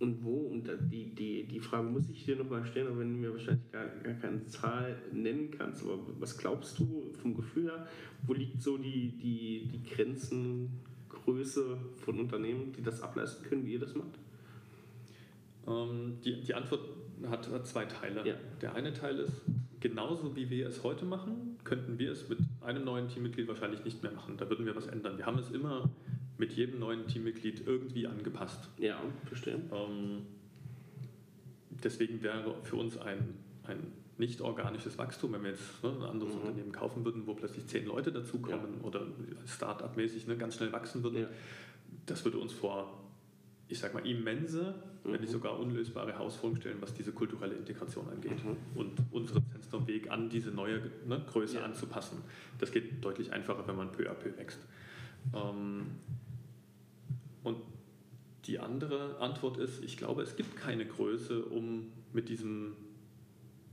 [0.01, 3.19] und wo, und die, die, die Frage muss ich dir nochmal stellen, auch wenn du
[3.19, 7.87] mir wahrscheinlich gar, gar keine Zahl nennen kannst, aber was glaubst du vom Gefühl her,
[8.27, 13.81] wo liegt so die, die, die Grenzengröße von Unternehmen, die das ableisten können, wie ihr
[13.81, 14.19] das macht?
[15.67, 16.81] Ähm, die, die Antwort
[17.29, 18.27] hat, hat zwei Teile.
[18.27, 18.35] Ja.
[18.61, 19.33] Der eine Teil ist,
[19.81, 24.03] genauso wie wir es heute machen, könnten wir es mit einem neuen Teammitglied wahrscheinlich nicht
[24.03, 24.37] mehr machen.
[24.37, 25.17] Da würden wir was ändern.
[25.19, 25.89] Wir haben es immer
[26.39, 28.69] mit jedem neuen Teammitglied irgendwie angepasst.
[28.79, 29.55] Ja, verstehe.
[29.73, 30.23] Ähm,
[31.85, 36.35] deswegen wäre für uns ein, ein nicht organisches Wachstum, wenn wir jetzt ne, ein anderes
[36.35, 36.41] Mhm.
[36.41, 39.07] Unternehmen kaufen würden, wo plötzlich zehn Leute dazukommen oder
[39.47, 41.29] Start-up-mäßig ne, ganz schnell wachsen würden, Ja.
[42.07, 43.00] das würde uns vor,
[43.71, 45.21] ich sag mal, immense, wenn Mhm.
[45.21, 48.57] nicht sogar unlösbare Herausforderungen stellen, was diese kulturelle Integration angeht Mhm.
[48.75, 51.63] und unseren Sensor-Weg an diese neue ne, Größe Ja.
[51.65, 52.19] anzupassen.
[52.59, 54.59] Das geht deutlich einfacher, wenn man peu à peu wächst.
[55.35, 55.87] Ähm,
[57.45, 57.59] und
[58.47, 62.75] die andere Antwort ist, ich glaube, es gibt keine Größe, um mit diesem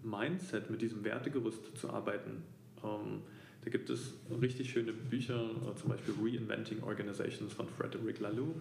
[0.04, 2.44] Mindset, mit diesem Wertegerüst zu arbeiten.
[2.84, 3.22] Ähm,
[3.68, 8.56] da gibt es richtig schöne Bücher, äh, zum Beispiel Reinventing Organizations von Frederick Laloux,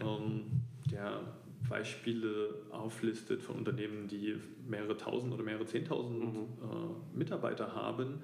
[0.00, 0.44] ähm,
[0.90, 1.20] der
[1.68, 4.36] Beispiele auflistet von Unternehmen, die
[4.66, 6.38] mehrere tausend oder mehrere zehntausend Mhm.
[6.62, 8.20] äh, Mitarbeiter haben,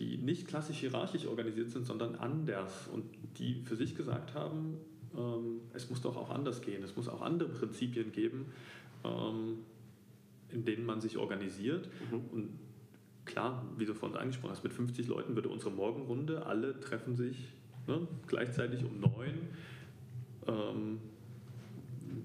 [0.00, 3.04] die nicht klassisch hierarchisch organisiert sind, sondern anders und
[3.38, 4.78] die für sich gesagt haben,
[5.16, 8.46] ähm, es muss doch auch anders gehen, es muss auch andere Prinzipien geben,
[9.04, 9.58] ähm,
[10.50, 11.88] in denen man sich organisiert.
[12.10, 12.20] Mhm.
[12.32, 12.67] Und
[13.28, 17.36] klar, wie du vorhin angesprochen hast, mit 50 Leuten würde unsere Morgenrunde, alle treffen sich
[17.86, 19.38] ne, gleichzeitig um neun
[20.46, 20.98] ähm,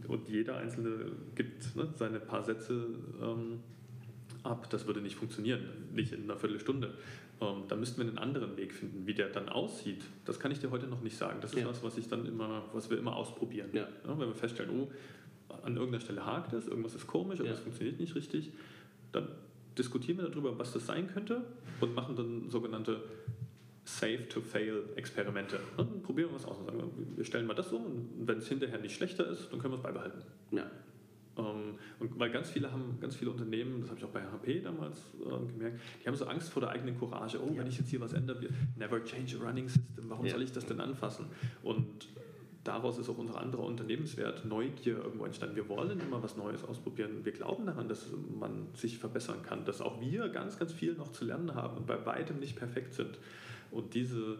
[0.08, 2.86] und jeder Einzelne gibt ne, seine paar Sätze
[3.22, 3.60] ähm,
[4.43, 4.70] ab.
[4.70, 5.62] Das würde nicht funktionieren,
[5.93, 6.93] nicht in einer Viertelstunde.
[7.41, 9.06] Ähm, da müssten wir einen anderen Weg finden.
[9.06, 11.39] Wie der dann aussieht, das kann ich dir heute noch nicht sagen.
[11.41, 11.68] Das ist Ja.
[11.68, 13.70] was, was ich dann immer, was wir immer ausprobieren.
[13.74, 13.88] Ja.
[14.06, 14.89] wenn wir feststellen, oh,
[15.64, 17.64] an irgendeiner Stelle hakt es, irgendwas ist komisch, irgendwas Ja.
[17.64, 18.51] funktioniert nicht richtig,
[19.12, 19.28] dann
[19.78, 21.44] diskutieren wir darüber, was das sein könnte
[21.82, 23.02] und machen dann sogenannte
[23.86, 25.60] Safe-to-Fail-Experimente.
[25.78, 28.48] Dann Probieren wir was aus und sagen, wir stellen mal das um und wenn es
[28.48, 30.22] hinterher nicht schlechter ist, dann können wir es beibehalten.
[30.52, 30.70] Ja.
[31.38, 34.62] Ähm, und weil ganz viele haben, ganz viele Unternehmen, das habe ich auch bei HP
[34.62, 37.40] damals äh, gemerkt, die haben so Angst vor der eigenen Courage.
[37.42, 38.48] Oh, wenn ich jetzt hier was ändere,
[38.78, 40.34] never change a running system, warum Ja.
[40.34, 41.26] soll ich das denn anfassen?
[41.64, 42.08] Und
[42.64, 45.55] daraus ist auch unser anderer Unternehmenswert, Neugier irgendwo entstanden.
[45.55, 47.24] Wir wollen immer was Neues ausprobieren.
[47.24, 48.07] Wir glauben daran, dass
[48.39, 51.88] man sich verbessern kann, dass auch wir ganz, ganz viel noch zu lernen haben und
[51.88, 53.20] bei weitem nicht perfekt sind.
[53.72, 54.38] Und diese,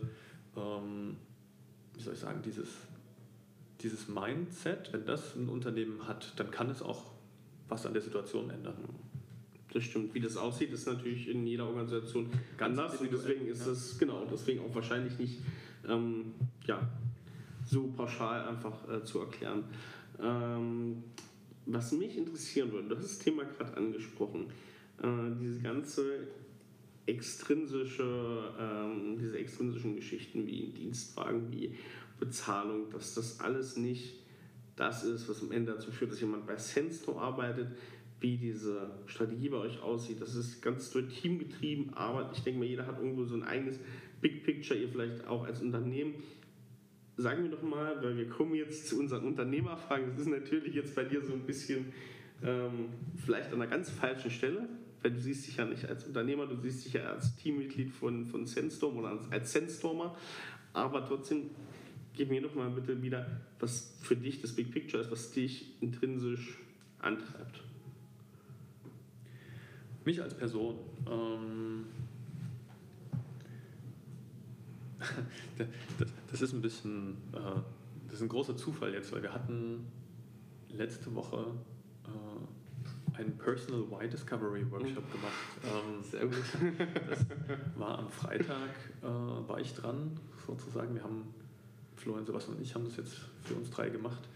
[0.56, 1.18] ähm,
[1.96, 2.70] wie soll ich sagen, dieses
[3.84, 7.12] dieses Mindset, wenn das ein Unternehmen hat, dann kann es auch
[7.68, 8.76] was an der Situation ändern.
[9.74, 10.14] Das stimmt.
[10.14, 14.26] Wie das aussieht, ist natürlich in jeder Organisation Ganz anders und deswegen ist es genau,
[14.32, 15.40] deswegen auch wahrscheinlich nicht
[15.88, 16.34] ähm,
[16.66, 16.88] ja,
[17.66, 19.64] so pauschal einfach äh, zu erklären.
[20.22, 21.04] Ähm,
[21.66, 24.48] was mich interessieren würde, du hast das Thema gerade angesprochen,
[25.02, 25.08] äh,
[25.42, 26.28] diese ganze
[27.06, 31.76] extrinsische, ähm, diese extrinsischen Geschichten wie Dienstwagen, wie
[32.20, 34.16] Bezahlung, dass das alles nicht
[34.76, 37.68] das ist, was am Ende dazu führt, dass jemand bei Sensor arbeitet,
[38.20, 40.22] wie diese Strategie bei euch aussieht.
[40.22, 43.44] Das ist ganz durch Team getrieben, aber ich denke mal, jeder hat irgendwo so ein
[43.44, 43.80] eigenes
[44.22, 46.16] Big Picture, ihr vielleicht auch als Unternehmen.
[47.16, 50.96] Sagen wir doch mal, weil wir kommen jetzt zu unseren Unternehmerfragen, das ist natürlich jetzt
[50.96, 51.94] bei dir so ein bisschen
[52.42, 52.90] ähm,
[53.24, 54.68] vielleicht an einer ganz falschen Stelle,
[55.02, 58.26] weil du siehst dich ja nicht als Unternehmer, du siehst dich ja als Teammitglied von,
[58.26, 60.16] von Sandstorm oder als, als Sandstormer,
[60.74, 61.52] aber trotzdem
[62.14, 65.82] gib mir doch mal bitte wieder, was für dich das Big Picture ist, was dich
[65.82, 66.58] intrinsisch
[67.00, 67.64] antreibt.
[70.06, 71.86] Mich als Person, ähm,
[76.32, 77.60] das, ist ein bisschen, äh,
[78.08, 79.86] das ist ein großer Zufall jetzt, weil wir hatten
[80.70, 81.46] letzte Woche
[82.06, 85.34] äh, einen Personal Y Discovery Workshop gemacht.
[85.64, 86.44] Ähm, Sehr gut.
[87.10, 87.26] Das
[87.78, 88.70] war am Freitag,
[89.02, 90.96] äh, war ich dran, sozusagen.
[90.96, 91.34] Wir haben,
[91.96, 94.28] Florian, Sebastian und ich haben das jetzt für uns drei gemacht,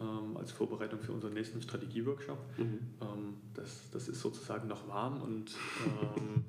[0.00, 2.38] ähm, als Vorbereitung für unseren nächsten Strategieworkshop.
[2.58, 2.78] Mhm.
[3.00, 5.54] Ähm, das, das ist sozusagen noch warm und
[6.16, 6.44] ähm,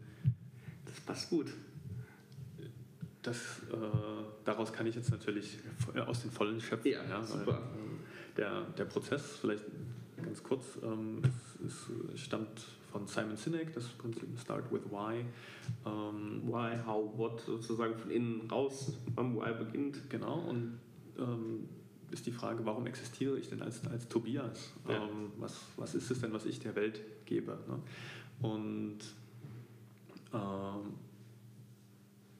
[0.85, 1.53] Das passt gut.
[3.27, 3.37] Das,
[3.71, 3.75] äh,
[4.45, 5.59] daraus kann ich jetzt natürlich
[6.05, 6.91] aus den Vollen schöpfen.
[6.91, 7.61] Ja, weil, super.
[7.75, 7.99] ähm,
[8.37, 9.63] der, der Prozess, vielleicht
[10.23, 11.21] ganz kurz, ähm,
[11.65, 12.61] ist, ist, stammt
[12.91, 15.25] von Simon Sinek, das Prinzip Start with Why.
[15.85, 20.09] Ähm, Why, how, what, sozusagen von innen raus, am Why beginnt.
[20.09, 20.79] Genau, und
[21.19, 21.67] ähm,
[22.11, 24.71] ist die Frage, warum existiere ich denn als, als Tobias?
[24.87, 24.95] Ja.
[24.95, 27.57] Ähm, was, was ist es denn, was ich der Welt gebe?
[27.67, 28.47] Ne?
[28.47, 28.99] Und
[30.33, 30.93] ähm,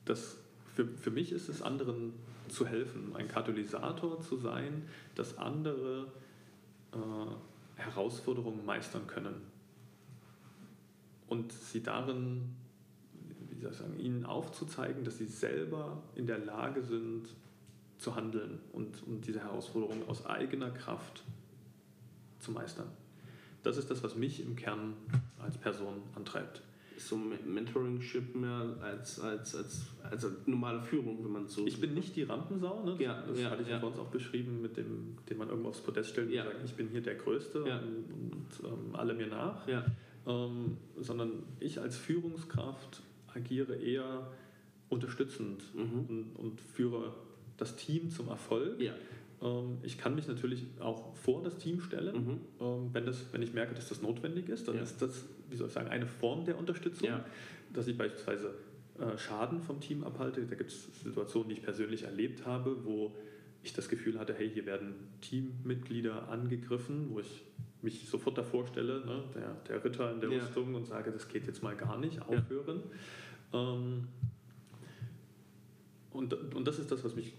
[0.05, 0.37] das,
[0.77, 2.13] für, für mich ist es, anderen
[2.49, 6.11] zu helfen, ein Katalysator zu sein, dass andere
[6.93, 9.41] äh, Herausforderungen meistern können
[11.27, 12.55] und sie darin,
[13.49, 17.27] wie soll ich sagen, ihnen aufzuzeigen, dass sie selber in der Lage sind
[17.97, 21.23] zu handeln und, und diese Herausforderungen aus eigener Kraft
[22.37, 22.87] zu meistern.
[23.63, 24.93] Das ist das, was mich im Kern
[25.39, 26.61] als Person antreibt.
[26.99, 31.65] So Mentoringship mehr als, als, als, als normale Führung, wenn man so.
[31.67, 32.95] Ich bin nicht die Rampensau, ne?
[32.99, 35.69] Ja, das ja, hatte ich ja bei uns auch beschrieben, mit dem, den man irgendwo
[35.69, 36.43] aufs Podest stellt und Ja.
[36.45, 37.79] sagt, ich bin hier der Größte Ja.
[37.79, 39.67] und, und ähm, alle mir nach.
[39.67, 39.85] Ja,
[40.25, 43.01] ähm, sondern ich als Führungskraft
[43.33, 44.31] agiere eher
[44.89, 46.05] unterstützend Mhm.
[46.09, 47.13] und, und führe
[47.57, 48.79] das Team zum Erfolg.
[48.81, 48.93] ja.
[49.39, 52.39] Ähm, ich kann mich natürlich auch vor das Team stellen, Mhm.
[52.59, 54.67] ähm, wenn, das, wenn ich merke, dass das notwendig ist.
[54.67, 54.81] Dann Ja.
[54.81, 57.25] ist das, wie soll ich sagen, eine Form der Unterstützung, Ja.
[57.73, 58.53] dass ich beispielsweise
[58.99, 60.41] äh, Schaden vom Team abhalte.
[60.45, 63.15] Da gibt es Situationen, die ich persönlich erlebt habe, wo
[63.63, 67.43] ich das Gefühl hatte, hey, hier werden Teammitglieder angegriffen, wo ich
[67.81, 70.39] mich sofort davor stelle, ne, der, der Ritter in der Ja.
[70.43, 72.81] Rüstung und sage, das geht jetzt mal gar nicht, aufhören.
[73.53, 74.07] Ähm,
[76.11, 77.33] und, und das ist das, was mich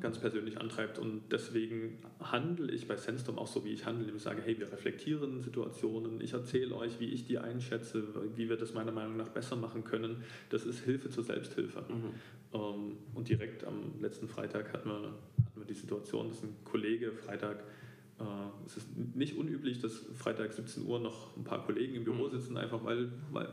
[0.00, 0.98] ganz persönlich antreibt.
[0.98, 4.70] Und deswegen handle ich bei Sandstorm auch so, wie ich handle, ich sage, hey, wir
[4.70, 8.04] reflektieren Situationen, ich erzähle euch, wie ich die einschätze,
[8.36, 10.22] wie wir das meiner Meinung nach besser machen können.
[10.50, 11.84] Das ist Hilfe zur Selbsthilfe.
[11.88, 12.14] Mhm.
[12.52, 17.12] Ähm, und direkt am letzten Freitag hatten wir, hatten wir die Situation, dass ein Kollege
[17.12, 17.64] Freitag,
[18.20, 18.24] äh,
[18.66, 22.30] es ist nicht unüblich, dass Freitag 17 Uhr noch ein paar Kollegen im Büro Mhm.
[22.30, 23.48] sitzen, einfach weil, weil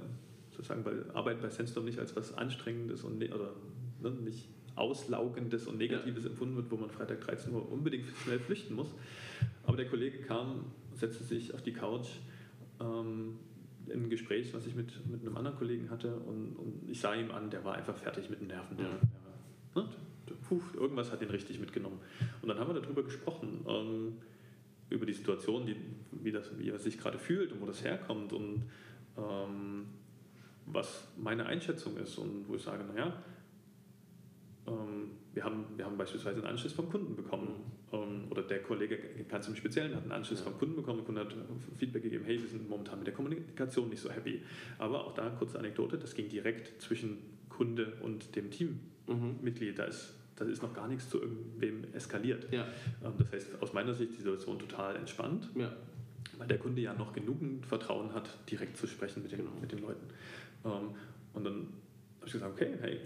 [0.52, 3.54] sozusagen weil Arbeit bei Sandstorm nicht als was Anstrengendes und ne, oder
[4.02, 4.50] ne, nicht
[4.82, 8.90] Auslaugendes und Negatives empfunden wird, wo man Freitag 13 Uhr unbedingt schnell flüchten muss.
[9.64, 12.08] Aber der Kollege kam, setzte sich auf die Couch
[12.80, 13.38] ähm,
[13.88, 17.14] in ein Gespräch, was ich mit, mit einem anderen Kollegen hatte und, und ich sah
[17.14, 18.78] ihm an, der war einfach fertig mit den Nerven.
[18.78, 18.92] Der, Ja.
[19.76, 19.90] der, ne,
[20.30, 22.00] der, puh, irgendwas hat ihn richtig mitgenommen.
[22.42, 24.14] Und dann haben wir darüber gesprochen, ähm,
[24.90, 25.76] über die Situation, die,
[26.12, 28.64] wie, das, wie er sich gerade fühlt und wo das herkommt und
[29.18, 29.86] ähm,
[30.66, 33.14] was meine Einschätzung ist und wo ich sage, naja,
[35.34, 37.50] wir, haben, wir haben beispielsweise einen Anschluss vom Kunden bekommen
[37.92, 38.98] ähm, oder der Kollege
[39.28, 40.46] ganz im Speziellen hat einen Anschluss Ja.
[40.46, 41.36] vom Kunden bekommen, der Kunde hat
[41.78, 44.42] Feedback gegeben, hey, wir sind momentan mit der Kommunikation nicht so happy.
[44.78, 47.18] Aber auch da kurze Anekdote, das ging direkt zwischen
[47.50, 49.76] Kunde und dem Teammitglied, Mhm.
[49.76, 52.48] da ist, da ist noch gar nichts zu irgendwem eskaliert.
[52.52, 52.68] Ja,
[53.04, 55.72] Ähm, Das heißt, aus meiner Sicht die Situation total entspannt, ja.
[56.38, 59.52] weil der Kunde ja noch genügend Vertrauen hat, direkt zu sprechen mit den, Genau.
[59.60, 60.06] mit den Leuten.
[60.66, 60.90] Ähm,
[61.34, 61.56] Und dann
[62.20, 63.00] habe ich gesagt, okay, hey,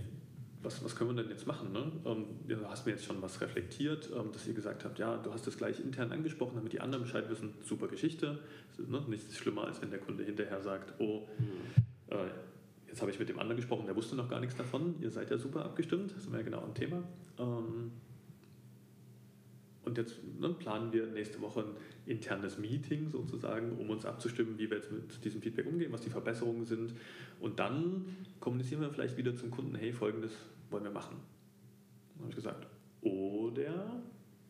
[0.65, 1.71] was, was können wir denn jetzt machen?
[1.71, 1.91] Ne?
[2.05, 5.31] Ähm, Du hast mir jetzt schon was reflektiert, ähm, dass ihr gesagt habt, ja, du
[5.33, 8.39] hast das gleich intern angesprochen, damit die anderen Bescheid wissen, super Geschichte.
[8.77, 9.01] Ne?
[9.07, 11.45] Nichts schlimmer, als wenn der Kunde hinterher sagt, oh, Mhm.
[12.09, 12.17] äh,
[12.87, 15.29] jetzt habe ich mit dem anderen gesprochen, der wusste noch gar nichts davon, ihr seid
[15.29, 17.03] ja super abgestimmt, das sind wir ja genau am Thema.
[17.39, 17.91] Ähm,
[19.83, 21.75] und jetzt ne, planen wir nächste Woche ein
[22.07, 26.09] internes Meeting sozusagen, um uns abzustimmen, wie wir jetzt mit diesem Feedback umgehen, was die
[26.09, 26.93] Verbesserungen sind.
[27.39, 28.05] Und dann
[28.39, 30.31] kommunizieren wir vielleicht wieder zum Kunden, hey, folgendes
[30.75, 31.15] wollen wir machen.
[32.13, 32.67] Dann habe ich gesagt,
[33.01, 34.03] oder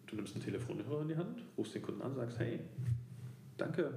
[0.07, 2.61] du nimmst einen Telefonhörer in die Hand, rufst den Kunden an, sagst, hey,
[3.57, 3.93] danke,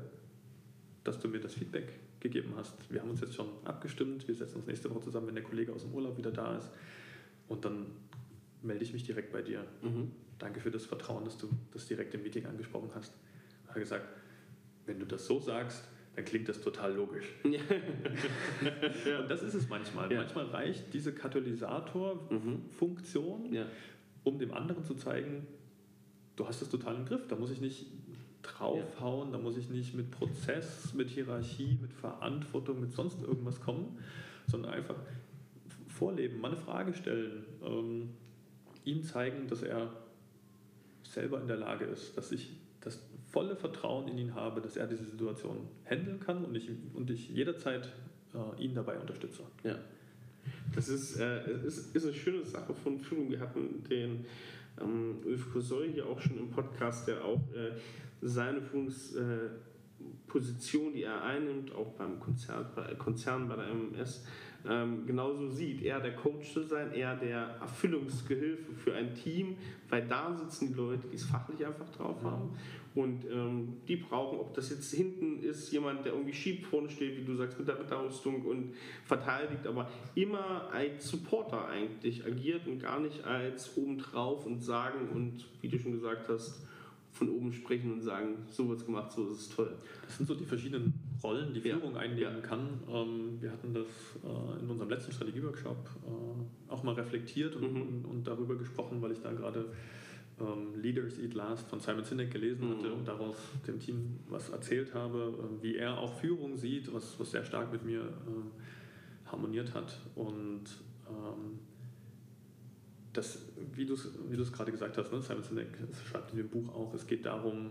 [1.04, 2.74] dass du mir das Feedback gegeben hast.
[2.92, 5.72] Wir haben uns jetzt schon abgestimmt, wir setzen uns nächste Woche zusammen, wenn der Kollege
[5.72, 6.70] aus dem Urlaub wieder da ist.
[7.48, 7.86] Und dann
[8.62, 9.64] melde ich mich direkt bei dir.
[9.80, 10.12] Mhm.
[10.38, 13.14] Danke für das Vertrauen, dass du das direkt im Meeting angesprochen hast.
[13.64, 14.06] Er hat gesagt,
[14.84, 15.82] wenn du das so sagst,
[16.18, 17.26] dann klingt das total logisch.
[17.44, 17.60] Ja.
[19.20, 20.10] Und das ist es manchmal.
[20.10, 20.18] Ja.
[20.18, 23.66] Manchmal reicht diese Katalysator-Funktion, ja.
[24.24, 25.46] um dem anderen zu zeigen,
[26.34, 27.28] du hast das total im Griff.
[27.28, 27.86] Da muss ich nicht
[28.42, 33.96] draufhauen, da muss ich nicht mit Prozess, mit Hierarchie, mit Verantwortung, mit sonst irgendwas kommen,
[34.48, 34.96] sondern einfach
[35.86, 38.08] vorleben, mal eine Frage stellen, ähm,
[38.84, 39.92] ihm zeigen, dass er
[41.04, 42.50] selber in der Lage ist, dass ich
[42.80, 43.00] das
[43.39, 47.30] volle Vertrauen in ihn habe, dass er diese Situation handeln kann und ich, und ich
[47.30, 47.89] jederzeit
[48.34, 49.45] äh, ihn dabei unterstütze.
[49.62, 49.76] Ja.
[50.74, 53.30] Das ist, äh, ist, ist eine schöne Sache von Führung.
[53.30, 54.26] Wir hatten den
[54.80, 57.76] ähm, Ulf Kosoy hier auch schon im Podcast, der auch äh,
[58.22, 64.24] seine Führungsposition, die er einnimmt, auch beim Konzern, bei, Konzern bei der MMS,
[64.68, 65.82] ähm, genauso sieht.
[65.82, 69.57] Er der Coach zu sein, er der Erfüllungsgehilfe für ein Team,
[69.89, 72.51] weil da sitzen die Leute, die es fachlich einfach drauf haben.
[72.99, 77.16] Und ähm, die brauchen, ob das jetzt hinten ist, jemand, der irgendwie schiebt, vorne steht,
[77.16, 78.74] wie du sagst, mit der Ritterrüstung und
[79.05, 85.44] verteidigt, aber immer als Supporter eigentlich agiert und gar nicht als obendrauf und sagen und,
[85.61, 86.66] wie du schon gesagt hast,
[87.12, 89.72] von oben sprechen und sagen, so wird's gemacht, so ist es toll.
[90.05, 90.92] Das sind so die verschiedenen
[91.22, 91.76] Rollen, die Ja.
[91.76, 92.40] Führung einnehmen Ja.
[92.40, 92.80] kann.
[92.88, 93.86] Ähm, wir hatten das
[94.24, 95.76] äh, in unserem letzten Strategieworkshop
[96.07, 97.82] äh, auch mal reflektiert und, Mhm.
[97.82, 99.66] und, und darüber gesprochen, weil ich da gerade
[100.41, 103.36] ähm, Leaders Eat Last von Simon Sinek gelesen hatte und daraus
[103.66, 107.72] dem Team was erzählt habe, äh, wie er auch Führung sieht, was, was sehr stark
[107.72, 109.99] mit mir äh, harmoniert hat.
[110.14, 110.64] Und
[111.09, 111.59] ähm,
[113.12, 113.41] das,
[113.74, 115.78] wie du es wie gerade gesagt hast, ne, Simon Sinek
[116.11, 117.70] schreibt in dem Buch auch, es geht darum,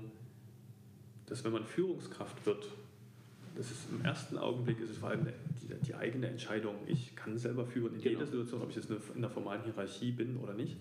[1.27, 2.67] dass wenn man Führungskraft wird,
[3.55, 5.27] das ist im ersten Augenblick ist es vor allem
[5.61, 6.75] die, die eigene Entscheidung.
[6.85, 8.19] Ich kann selber führen in genau.
[8.19, 10.77] jeder Situation, ob ich jetzt in der formalen Hierarchie bin oder nicht.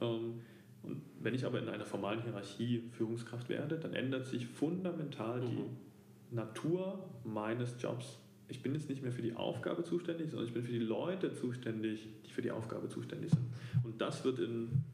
[0.00, 0.40] Ähm,
[0.86, 5.46] und wenn ich aber in einer formalen Hierarchie Führungskraft werde, dann ändert sich fundamental mhm.
[5.48, 8.18] die Natur meines Jobs.
[8.48, 11.34] Ich bin jetzt nicht mehr für die Aufgabe zuständig, sondern ich bin für die Leute
[11.34, 13.46] zuständig, die für die Aufgabe zuständig sind.
[13.84, 14.84] Und das wird in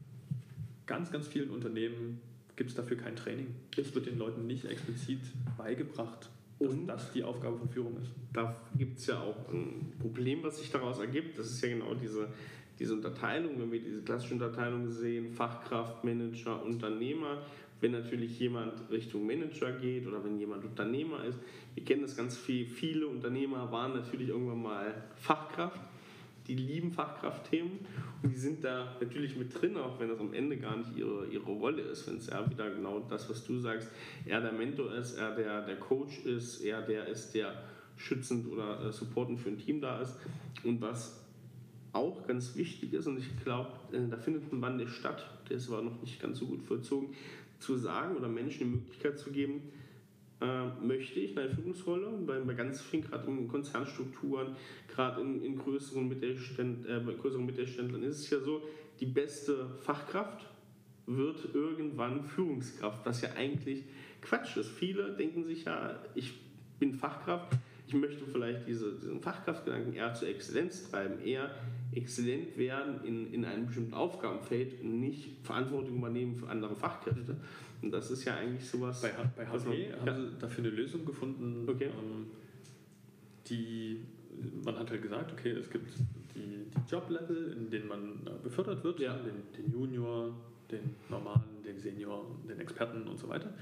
[0.87, 2.19] ganz, ganz vielen Unternehmen,
[2.55, 3.53] gibt es dafür kein Training.
[3.77, 5.21] Es wird den Leuten nicht explizit
[5.57, 6.29] beigebracht,
[6.59, 8.11] dass und das die Aufgabe von Führung ist.
[8.31, 11.37] Da gibt es ja auch ein Problem, was sich daraus ergibt.
[11.37, 12.27] Das ist ja genau diese
[12.83, 17.41] diese Unterteilung, wenn wir diese klassische Unterteilung sehen, Fachkraft, Manager, Unternehmer,
[17.79, 21.39] wenn natürlich jemand Richtung Manager geht oder wenn jemand Unternehmer ist.
[21.75, 22.65] Wir kennen das ganz viel.
[22.65, 25.79] Viele Unternehmer waren natürlich irgendwann mal Fachkraft.
[26.47, 27.79] Die lieben Fachkraftthemen
[28.21, 31.25] und die sind da natürlich mit drin, auch wenn das am Ende gar nicht ihre,
[31.27, 32.05] ihre Rolle ist.
[32.05, 33.89] Wenn es ja wieder genau das, was du sagst,
[34.25, 37.63] er der Mentor ist, er der, der Coach ist, er der ist, der
[37.95, 40.17] schützend oder äh, supportend für ein Team da ist.
[40.65, 41.22] Und was
[41.93, 45.71] auch ganz wichtig ist, und ich glaube, äh, da findet ein Wandel statt, der ist
[45.71, 47.15] aber noch nicht ganz so gut vollzogen,
[47.59, 49.61] zu sagen oder Menschen die Möglichkeit zu geben,
[50.41, 54.55] äh, möchte ich eine Führungsrolle, bei, bei ganz vielen, gerade in Konzernstrukturen,
[54.93, 58.61] gerade in, in größeren, Mittelständ, äh, bei größeren Mittelständlern ist es ja so,
[58.99, 60.49] die beste Fachkraft
[61.05, 63.83] wird irgendwann Führungskraft, was ja eigentlich
[64.21, 64.69] Quatsch ist.
[64.69, 66.33] Viele denken sich ja, ich
[66.79, 67.57] bin Fachkraft,
[67.93, 71.51] ich möchte vielleicht diese, diesen Fachkraftgedanken eher zur Exzellenz treiben, eher
[71.93, 77.37] exzellent werden in, in einem bestimmten Aufgabenfeld und nicht Verantwortung übernehmen für andere Fachkräfte.
[77.81, 79.01] Und das ist ja eigentlich sowas.
[79.01, 80.15] Bei, bei HP man, haben ja.
[80.15, 81.85] sie dafür eine Lösung gefunden, okay.
[81.85, 82.27] ähm,
[83.47, 83.99] die
[84.65, 85.93] man hat halt gesagt, okay, es gibt
[86.35, 89.15] die, die Joblevel, in denen man äh, befördert wird, ja.
[89.17, 90.33] den, den Junior,
[90.71, 93.53] den normalen, den Senior, den Experten und so weiter.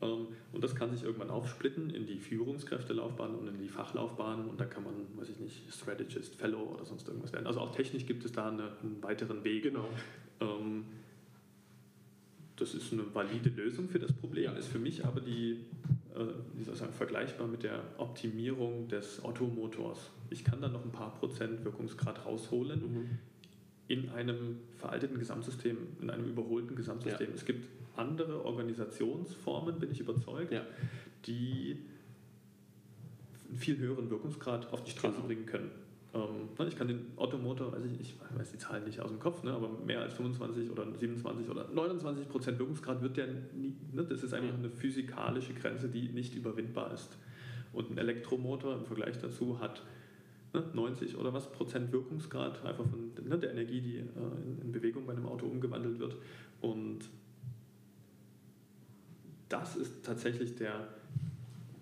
[0.00, 4.60] Ähm, und das kann sich irgendwann aufsplitten in die Führungskräftelaufbahn und in die Fachlaufbahn und
[4.60, 7.46] da kann man, weiß ich nicht, Strategist, Fellow oder sonst irgendwas werden.
[7.46, 9.64] Also auch technisch gibt es da eine, einen weiteren Weg.
[9.64, 9.88] Genau.
[10.40, 10.84] Ähm,
[12.56, 14.52] das ist eine valide Lösung für das Problem, ja.
[14.52, 15.64] ist für mich aber die,
[16.14, 16.24] äh,
[16.54, 20.10] wie soll ich sagen, vergleichbar mit der Optimierung des Automotors.
[20.30, 22.80] Ich kann da noch ein paar Prozent Wirkungsgrad rausholen.
[22.80, 23.18] Mhm
[23.88, 27.28] in einem veralteten Gesamtsystem, in einem überholten Gesamtsystem.
[27.28, 27.34] Ja.
[27.34, 27.66] Es gibt
[27.96, 30.62] andere Organisationsformen, bin ich überzeugt, ja.
[31.26, 31.78] die
[33.48, 35.26] einen viel höheren Wirkungsgrad auf die Straße genau.
[35.26, 35.70] bringen können.
[36.14, 39.20] Ähm, ne, ich kann den Automotor, weiß ich, ich weiß die Zahlen nicht aus dem
[39.20, 43.74] Kopf, ne, aber mehr als 25 oder 27 oder 29 Prozent Wirkungsgrad wird der nie,
[43.92, 47.16] ne, das ist einfach eine physikalische Grenze, die nicht überwindbar ist.
[47.72, 49.82] Und ein Elektromotor im Vergleich dazu hat
[50.52, 54.02] 90 ne, oder was Prozent Wirkungsgrad einfach von ne, der Energie, die äh,
[54.44, 56.16] in, in, Bewegung bei einem Auto umgewandelt wird.
[56.60, 57.00] Und
[59.48, 60.88] das ist tatsächlich der,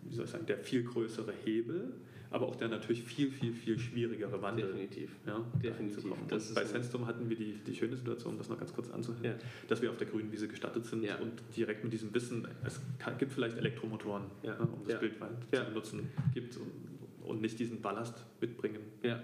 [0.02, 1.92] wie soll ich sagen, der viel größere Hebel,
[2.30, 4.66] aber auch der natürlich viel, viel, viel schwierigere Wandel.
[4.66, 5.10] Definitiv.
[5.26, 6.04] Ja, Definitiv.
[6.04, 9.34] Und bei Sandstorm hatten wir die, die schöne Situation, das noch ganz kurz anzuhören, ja.
[9.68, 11.16] dass wir auf der grünen Wiese gestattet sind ja.
[11.16, 12.80] und direkt mit diesem Wissen, es
[13.18, 14.54] gibt vielleicht Elektromotoren, ja.
[14.58, 16.96] ne, um das Bild zu benutzen, gibt und
[17.26, 18.80] und nicht diesen Ballast mitbringen.
[19.02, 19.22] Ja,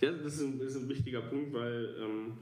[0.00, 2.32] ja das, ist ein, das ist ein wichtiger Punkt, weil ähm,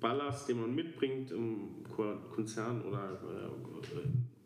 [0.00, 1.84] Ballast, den man mitbringt im
[2.34, 3.20] Konzern oder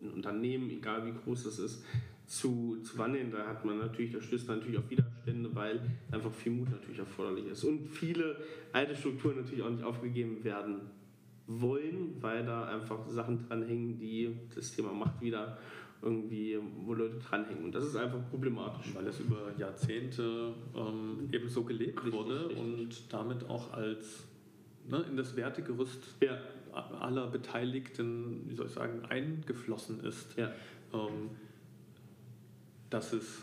[0.02, 1.84] äh, Unternehmen, egal wie groß das ist,
[2.26, 6.32] zu, zu wandeln, da hat man natürlich, da stößt man natürlich auf Widerstände, weil einfach
[6.32, 7.64] viel Mut natürlich erforderlich ist.
[7.64, 8.36] Und viele
[8.72, 10.80] alte Strukturen natürlich auch nicht aufgegeben werden
[11.46, 15.58] wollen, weil da einfach Sachen dranhängen, die das Thema Macht wieder
[16.04, 17.64] irgendwie, wo Leute dranhängen.
[17.64, 18.94] Und das ist einfach problematisch.
[18.94, 22.58] Weil es über Jahrzehnte ähm, eben so gelebt richtig, wurde richtig.
[22.58, 24.24] und damit auch als
[24.88, 26.38] ne, in das Wertegerüst ja.
[26.72, 30.36] aller Beteiligten, wie soll ich sagen, eingeflossen ist.
[30.36, 30.52] Ja.
[30.92, 31.30] Ähm,
[32.90, 33.42] dass es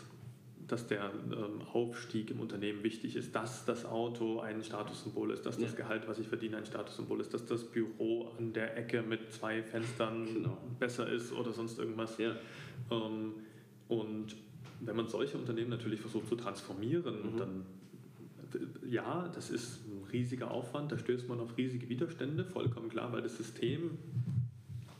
[0.68, 5.58] dass der ähm, Aufstieg im Unternehmen wichtig ist, dass das Auto ein Statussymbol ist, dass
[5.58, 9.32] das Gehalt, was ich verdiene, ein Statussymbol ist, dass das Büro an der Ecke mit
[9.32, 10.58] zwei Fenstern genau.
[10.78, 12.16] besser ist oder sonst irgendwas.
[12.18, 12.36] Ja.
[12.90, 13.34] Ähm,
[13.88, 14.36] und
[14.80, 17.36] wenn man solche Unternehmen natürlich versucht zu transformieren, mhm.
[17.36, 17.66] dann
[18.86, 23.22] ja, das ist ein riesiger Aufwand, da stößt man auf riesige Widerstände, vollkommen klar, weil
[23.22, 23.98] das System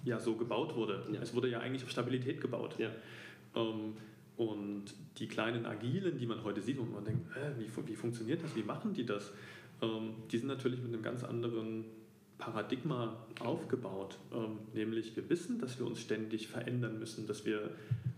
[0.04, 1.02] ja so gebaut wurde.
[1.12, 1.20] Ja.
[1.20, 2.76] Es wurde ja eigentlich auf Stabilität gebaut.
[2.78, 2.90] Ja.
[3.54, 3.94] Ähm,
[4.36, 4.84] und
[5.18, 8.54] die kleinen Agilen, die man heute sieht, wo man denkt, äh, wie, wie funktioniert das,
[8.56, 9.32] wie machen die das,
[9.82, 11.84] ähm, die sind natürlich mit einem ganz anderen
[12.38, 17.70] Paradigma aufgebaut, ähm, nämlich wir wissen, dass wir uns ständig verändern müssen, dass wir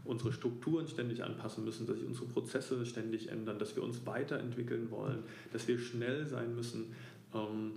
[0.05, 4.91] unsere Strukturen ständig anpassen müssen, dass sich unsere Prozesse ständig ändern, dass wir uns weiterentwickeln
[4.91, 6.95] wollen, dass wir schnell sein müssen.
[7.35, 7.73] Ähm,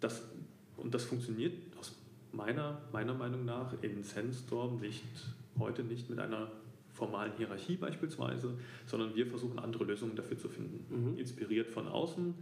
[0.00, 0.22] das,
[0.76, 1.94] und das funktioniert aus
[2.32, 5.04] meiner, meiner Meinung nach in Sandstorm nicht,
[5.58, 6.50] heute nicht mit einer
[7.02, 8.54] formalen Hierarchie beispielsweise,
[8.86, 10.84] sondern wir versuchen andere Lösungen dafür zu finden.
[10.88, 11.18] Mhm.
[11.18, 12.32] Inspiriert von außen,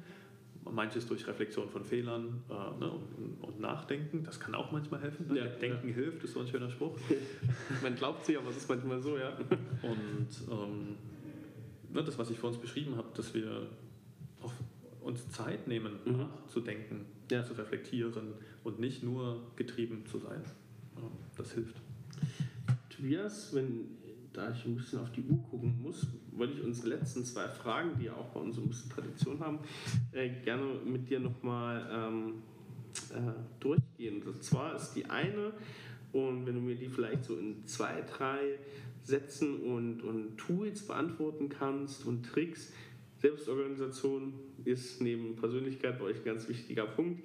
[0.70, 5.28] manches durch Reflexion von Fehlern äh, ne, und, und, Nachdenken, das kann auch manchmal helfen.
[5.28, 5.38] Ne?
[5.38, 5.94] Ja, Denken ja.
[5.94, 6.94] hilft, ist so ein schöner Spruch.
[7.82, 9.30] Man glaubt sie, aber es ist manchmal so, ja.
[9.82, 10.96] Und ähm,
[11.90, 13.66] ne, das, was ich vor uns beschrieben habe, dass wir
[14.42, 14.52] auch
[15.00, 16.18] uns Zeit nehmen, mhm.
[16.18, 17.42] nachzudenken, ja.
[17.42, 20.42] zu reflektieren und nicht nur getrieben zu sein.
[21.38, 21.76] das hilft.
[22.90, 23.99] Tobias, wenn
[24.32, 27.98] da ich ein bisschen auf die Uhr gucken muss, wollte ich unsere letzten zwei Fragen,
[27.98, 29.58] die ja auch bei uns ein bisschen Tradition haben,
[30.12, 32.42] äh, gerne mit dir nochmal ähm,
[33.10, 34.22] äh, durchgehen.
[34.22, 35.52] Und zwar ist die eine,
[36.12, 38.58] und wenn du mir die vielleicht so in zwei, drei
[39.02, 42.72] Sätzen und, und Tools beantworten kannst und Tricks,
[43.18, 44.32] Selbstorganisation
[44.64, 47.22] ist neben Persönlichkeit bei euch ein ganz wichtiger Punkt.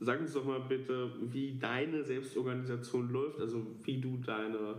[0.00, 4.76] Sag uns doch mal bitte, wie deine Selbstorganisation läuft, also wie du deine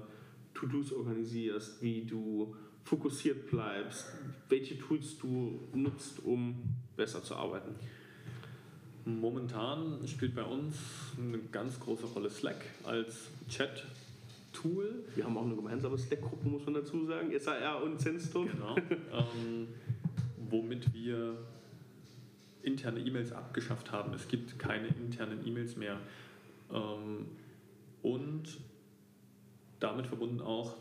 [0.54, 4.08] To-Dos organisierst, wie du fokussiert bleibst,
[4.50, 6.56] welche Tools du nutzt, um
[6.96, 7.76] besser zu arbeiten.
[9.06, 10.76] Momentan spielt bei uns
[11.18, 15.04] eine ganz große Rolle Slack als Chat-Tool.
[15.16, 18.46] Wir haben auch eine gemeinsame Slack-Gruppe, muss man dazu sagen, SAR und Senstor.
[18.46, 18.76] Genau.
[19.12, 19.68] ähm,
[20.50, 21.38] womit wir
[22.62, 24.14] interne E-Mails abgeschafft haben.
[24.14, 25.98] Es gibt keine internen E-Mails mehr.
[26.72, 27.26] Ähm,
[28.04, 28.60] und
[29.82, 30.78] damit verbunden auch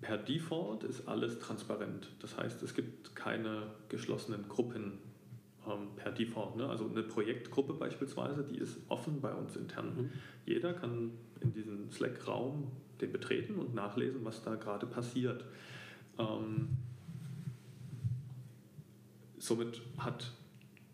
[0.00, 2.10] per Default ist alles transparent.
[2.20, 4.98] Das heißt, es gibt keine geschlossenen Gruppen
[5.66, 6.56] ähm, per Default.
[6.56, 6.68] Ne?
[6.68, 9.94] Also eine Projektgruppe beispielsweise, die ist offen bei uns intern.
[9.96, 10.10] Mhm.
[10.44, 12.70] Jeder kann in diesen Slack-Raum
[13.00, 15.44] den betreten und nachlesen, was da gerade passiert.
[16.18, 16.68] Ähm,
[19.38, 20.32] somit hat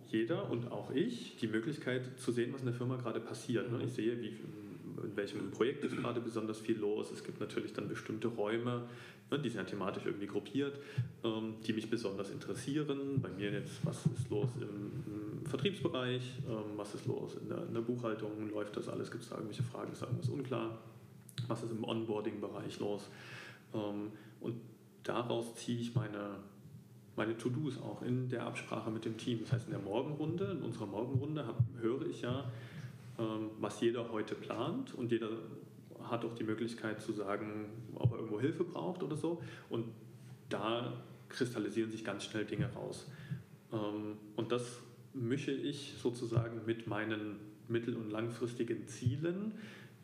[0.08, 3.70] jeder und auch ich die Möglichkeit zu sehen, was in der Firma gerade passiert.
[3.70, 3.84] Ne?
[3.84, 4.38] Ich sehe, wie
[5.02, 7.10] in welchem Projekt ist gerade besonders viel los.
[7.10, 8.82] Es gibt natürlich dann bestimmte Räume,
[9.30, 10.78] ne, die sind ja thematisch irgendwie gruppiert,
[11.24, 13.20] ähm, die mich besonders interessieren.
[13.20, 18.48] Bei mir jetzt, was ist los im, Vertriebsbereich, ähm, was ist los in der, Buchhaltung,
[18.50, 20.78] läuft das alles, gibt es da irgendwelche Fragen, ist irgendwas unklar,
[21.48, 23.10] was ist im Onboarding-Bereich los.
[23.74, 24.54] Ähm, und
[25.02, 26.36] daraus ziehe ich meine
[27.16, 29.40] meine To-Dos auch in der Absprache mit dem Team.
[29.40, 31.44] Das heißt, in der Morgenrunde, in unserer Morgenrunde
[31.80, 32.50] höre ich ja,
[33.60, 35.28] was jeder heute plant und jeder
[36.02, 39.42] hat auch die Möglichkeit zu sagen, ob er irgendwo Hilfe braucht oder so.
[39.68, 39.86] Und
[40.48, 40.92] da
[41.28, 43.06] kristallisieren sich ganz schnell Dinge raus.
[43.72, 44.80] Ähm, und das
[45.14, 47.36] mische ich sozusagen mit meinen
[47.68, 49.52] mittel- und langfristigen Zielen ähm,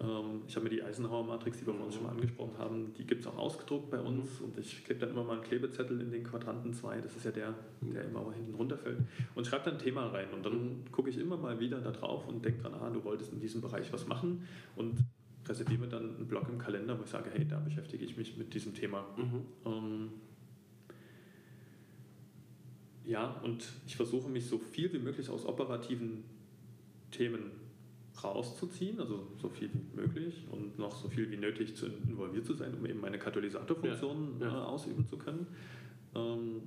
[0.01, 3.27] ich habe mir die Eisenhower-Matrix, die wir uns schon mal angesprochen haben, die gibt es
[3.27, 4.47] auch ausgedruckt bei uns mhm.
[4.47, 7.33] und ich klebe dann immer mal einen Klebezettel in den Quadranten 2, das ist ja
[7.33, 8.99] der, der immer hinten runterfällt
[9.35, 10.93] und schreibe dann ein Thema rein und dann mhm.
[10.93, 13.61] gucke ich immer mal wieder da drauf und denke dran, ah, du wolltest in diesem
[13.61, 14.47] Bereich was machen
[14.77, 15.05] und
[15.49, 18.37] reserviere mir dann einen Block im Kalender, wo ich sage, hey, da beschäftige ich mich
[18.37, 19.05] mit diesem Thema.
[19.17, 19.43] Mhm.
[19.65, 20.11] Ähm,
[23.05, 26.23] ja, und ich versuche mich so viel wie möglich aus operativen
[27.11, 27.51] Themen
[28.25, 32.55] rauszuziehen, also so viel wie möglich und noch so viel wie nötig zu involviert zu
[32.55, 34.53] sein, um eben meine Katalysatorfunktion ja, ja.
[34.53, 35.47] Äh, ausüben zu können.
[36.15, 36.63] Ähm,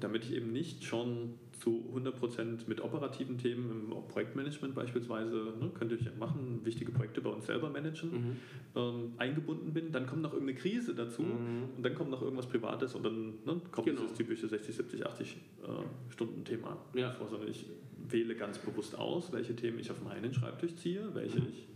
[0.00, 5.94] damit ich eben nicht schon zu 100% mit operativen Themen im Projektmanagement beispielsweise, ne, könnte
[5.94, 8.36] ich machen, wichtige Projekte bei uns selber managen, mhm.
[8.74, 9.92] ähm, eingebunden bin.
[9.92, 11.68] Dann kommt noch irgendeine Krise dazu mhm.
[11.76, 14.00] und dann kommt noch irgendwas Privates und dann ne, kommt genau.
[14.00, 17.12] dieses typische 60, 70, 80 äh, Stunden Thema ja.
[17.12, 17.66] vor, sondern ich
[18.08, 21.48] wähle ganz bewusst aus, welche Themen ich auf meinen Schreibtisch ziehe, welche mhm.
[21.50, 21.68] ich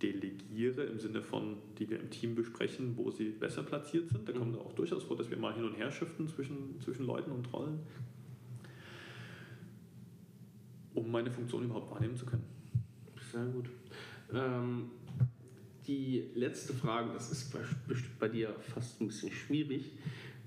[0.00, 4.28] delegiere im Sinne von, die wir im Team besprechen, wo sie besser platziert sind.
[4.28, 4.38] Da mhm.
[4.38, 7.52] kommt auch durchaus vor, dass wir mal hin und her shiften zwischen, zwischen Leuten und
[7.52, 7.80] Rollen,
[10.94, 12.44] um meine Funktion überhaupt wahrnehmen zu können.
[13.30, 13.70] Sehr gut.
[14.32, 14.90] Ähm,
[15.86, 17.54] die letzte Frage, das ist
[17.86, 19.92] bestimmt bei dir fast ein bisschen schwierig,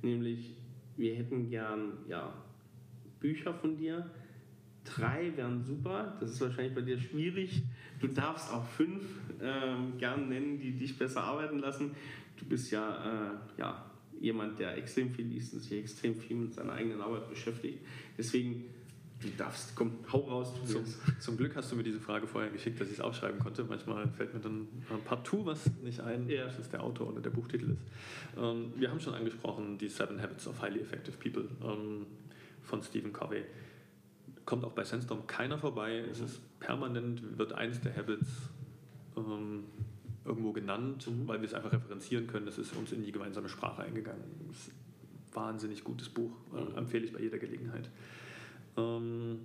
[0.01, 0.55] nämlich
[0.97, 2.34] wir hätten gern ja,
[3.19, 4.09] Bücher von dir,
[4.85, 7.63] Drei wären super, das ist wahrscheinlich bei dir schwierig.
[7.99, 9.03] Du darfst auch fünf
[9.41, 11.95] ähm, gern nennen, die dich besser arbeiten lassen.
[12.38, 16.53] Du bist ja, äh, ja jemand, der extrem viel liest und sich extrem viel mit
[16.53, 17.80] seiner eigenen Arbeit beschäftigt.
[18.15, 18.65] Deswegen,
[19.21, 20.53] du darfst, komm, hau raus.
[20.65, 20.83] Zum,
[21.19, 23.63] zum, Glück hast du mir diese Frage vorher geschickt, dass ich es aufschreiben konnte.
[23.63, 24.67] Manchmal fällt mir dann
[25.05, 26.45] partout was nicht ein, ja.
[26.45, 27.81] dass es der Autor oder der Buchtitel ist.
[28.37, 32.05] Ähm, wir haben schon angesprochen, die Seven Habits of Highly Effective People ähm,
[32.61, 33.43] von Stephen Covey
[34.45, 36.03] kommt auch bei Sandstorm keiner vorbei.
[36.11, 38.29] Es ist permanent, wird eins der Habits
[39.17, 39.63] ähm,
[40.23, 41.27] irgendwo genannt, mhm.
[41.27, 42.45] weil wir es einfach referenzieren können.
[42.45, 44.23] Das ist uns in die gemeinsame Sprache eingegangen.
[45.33, 46.77] Wahnsinnig gutes Buch, mhm.
[46.77, 47.89] empfehle ich bei jeder Gelegenheit.
[48.77, 49.39] Ähm,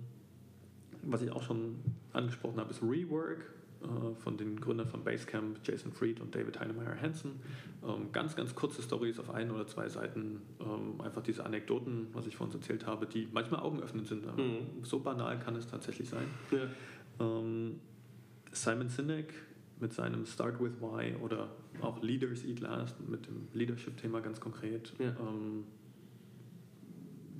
[1.03, 1.79] was ich auch schon
[2.13, 3.51] angesprochen habe, ist Rework
[3.81, 7.39] äh, von den Gründern von Basecamp, Jason Fried und David Heinemeier Hansen.
[7.83, 10.41] Ähm, ganz, ganz kurze Stories auf ein oder zwei Seiten.
[10.59, 14.25] Ähm, einfach diese Anekdoten, was ich vorhin erzählt habe, die manchmal augenöffnend sind.
[14.25, 14.83] Mhm.
[14.83, 16.27] So banal kann es tatsächlich sein.
[16.51, 16.67] Ja.
[17.25, 17.79] Ähm,
[18.51, 19.33] Simon Sinek
[19.79, 21.49] mit seinem Start with Why oder
[21.81, 24.93] auch Leaders Eat Last mit dem Leadership-Thema ganz konkret.
[24.99, 25.15] Ja.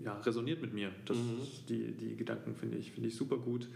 [0.04, 0.92] Ja, resoniert mit mir.
[1.06, 1.42] Das, mhm.
[1.70, 3.68] die, die Gedanken finde ich, find ich super gut.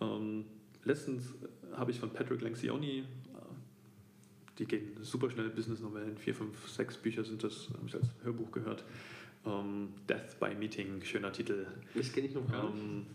[0.00, 0.44] Ähm,
[0.84, 1.34] letztens
[1.72, 3.04] habe ich von Patrick Lencioni, äh,
[4.58, 8.50] die gehen super schnell, Business-Novellen, vier, fünf, sechs Bücher sind das, habe ich als Hörbuch
[8.52, 8.84] gehört.
[9.44, 11.66] Ähm, Death by Meeting, schöner Titel.
[11.94, 12.82] Das kenne ich noch gar nicht.
[12.82, 13.06] Ähm,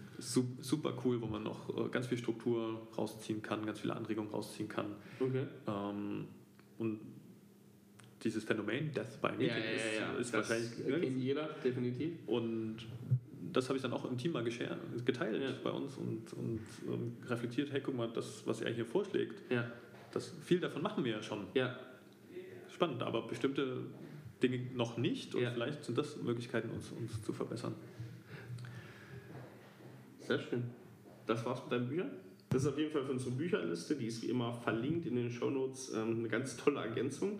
[0.61, 4.67] super cool, wo man noch äh, ganz viel Struktur rausziehen kann, ganz viele Anregungen rausziehen
[4.67, 4.95] kann.
[5.19, 5.45] Okay.
[5.67, 6.25] Ähm,
[6.79, 6.99] und
[8.23, 11.01] dieses Phänomen Death by Meeting ja, ja, ist, ja, ist das wahrscheinlich.
[11.01, 12.13] Kennt jeder, definitiv.
[12.25, 12.77] Und
[13.53, 17.71] das habe ich dann auch im Team mal geteilt bei uns und, und, und, reflektiert,
[17.71, 19.41] hey, guck mal, das, was er hier vorschlägt,
[20.11, 21.47] das, viel davon machen wir ja schon.
[21.53, 21.79] Ja.
[22.69, 23.85] Spannend, aber bestimmte
[24.41, 27.73] Dinge noch nicht und vielleicht sind das Möglichkeiten, uns, uns zu verbessern.
[30.21, 30.63] Sehr schön.
[31.25, 32.11] Das war's mit deinen Büchern?
[32.49, 35.29] Das ist auf jeden Fall für unsere Bücherliste, die ist wie immer verlinkt in den
[35.29, 37.39] Shownotes, ähm, eine ganz tolle Ergänzung.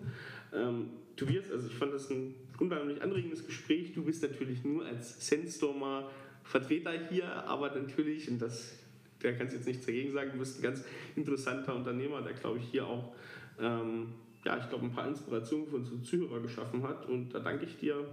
[0.54, 3.94] Ähm, Tobias, also ich fand das ein unheimlich anregendes Gespräch.
[3.94, 6.10] Du bist natürlich nur als Sandstormer
[6.44, 8.78] Vertreter hier, aber natürlich, und das,
[9.22, 10.84] der kannst jetzt nichts dagegen sagen, du bist ein ganz
[11.16, 13.14] interessanter Unternehmer, der glaube ich hier auch
[13.60, 14.14] ähm,
[14.48, 17.06] ja, ich glaube, ein paar Inspirationen für unsere Zuhörer geschaffen hat.
[17.08, 18.06] Und da danke ich dir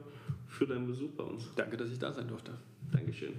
[0.48, 1.48] für deinen Besuch bei uns.
[1.54, 2.52] Danke, dass ich da sein durfte.
[2.90, 3.34] Dankeschön.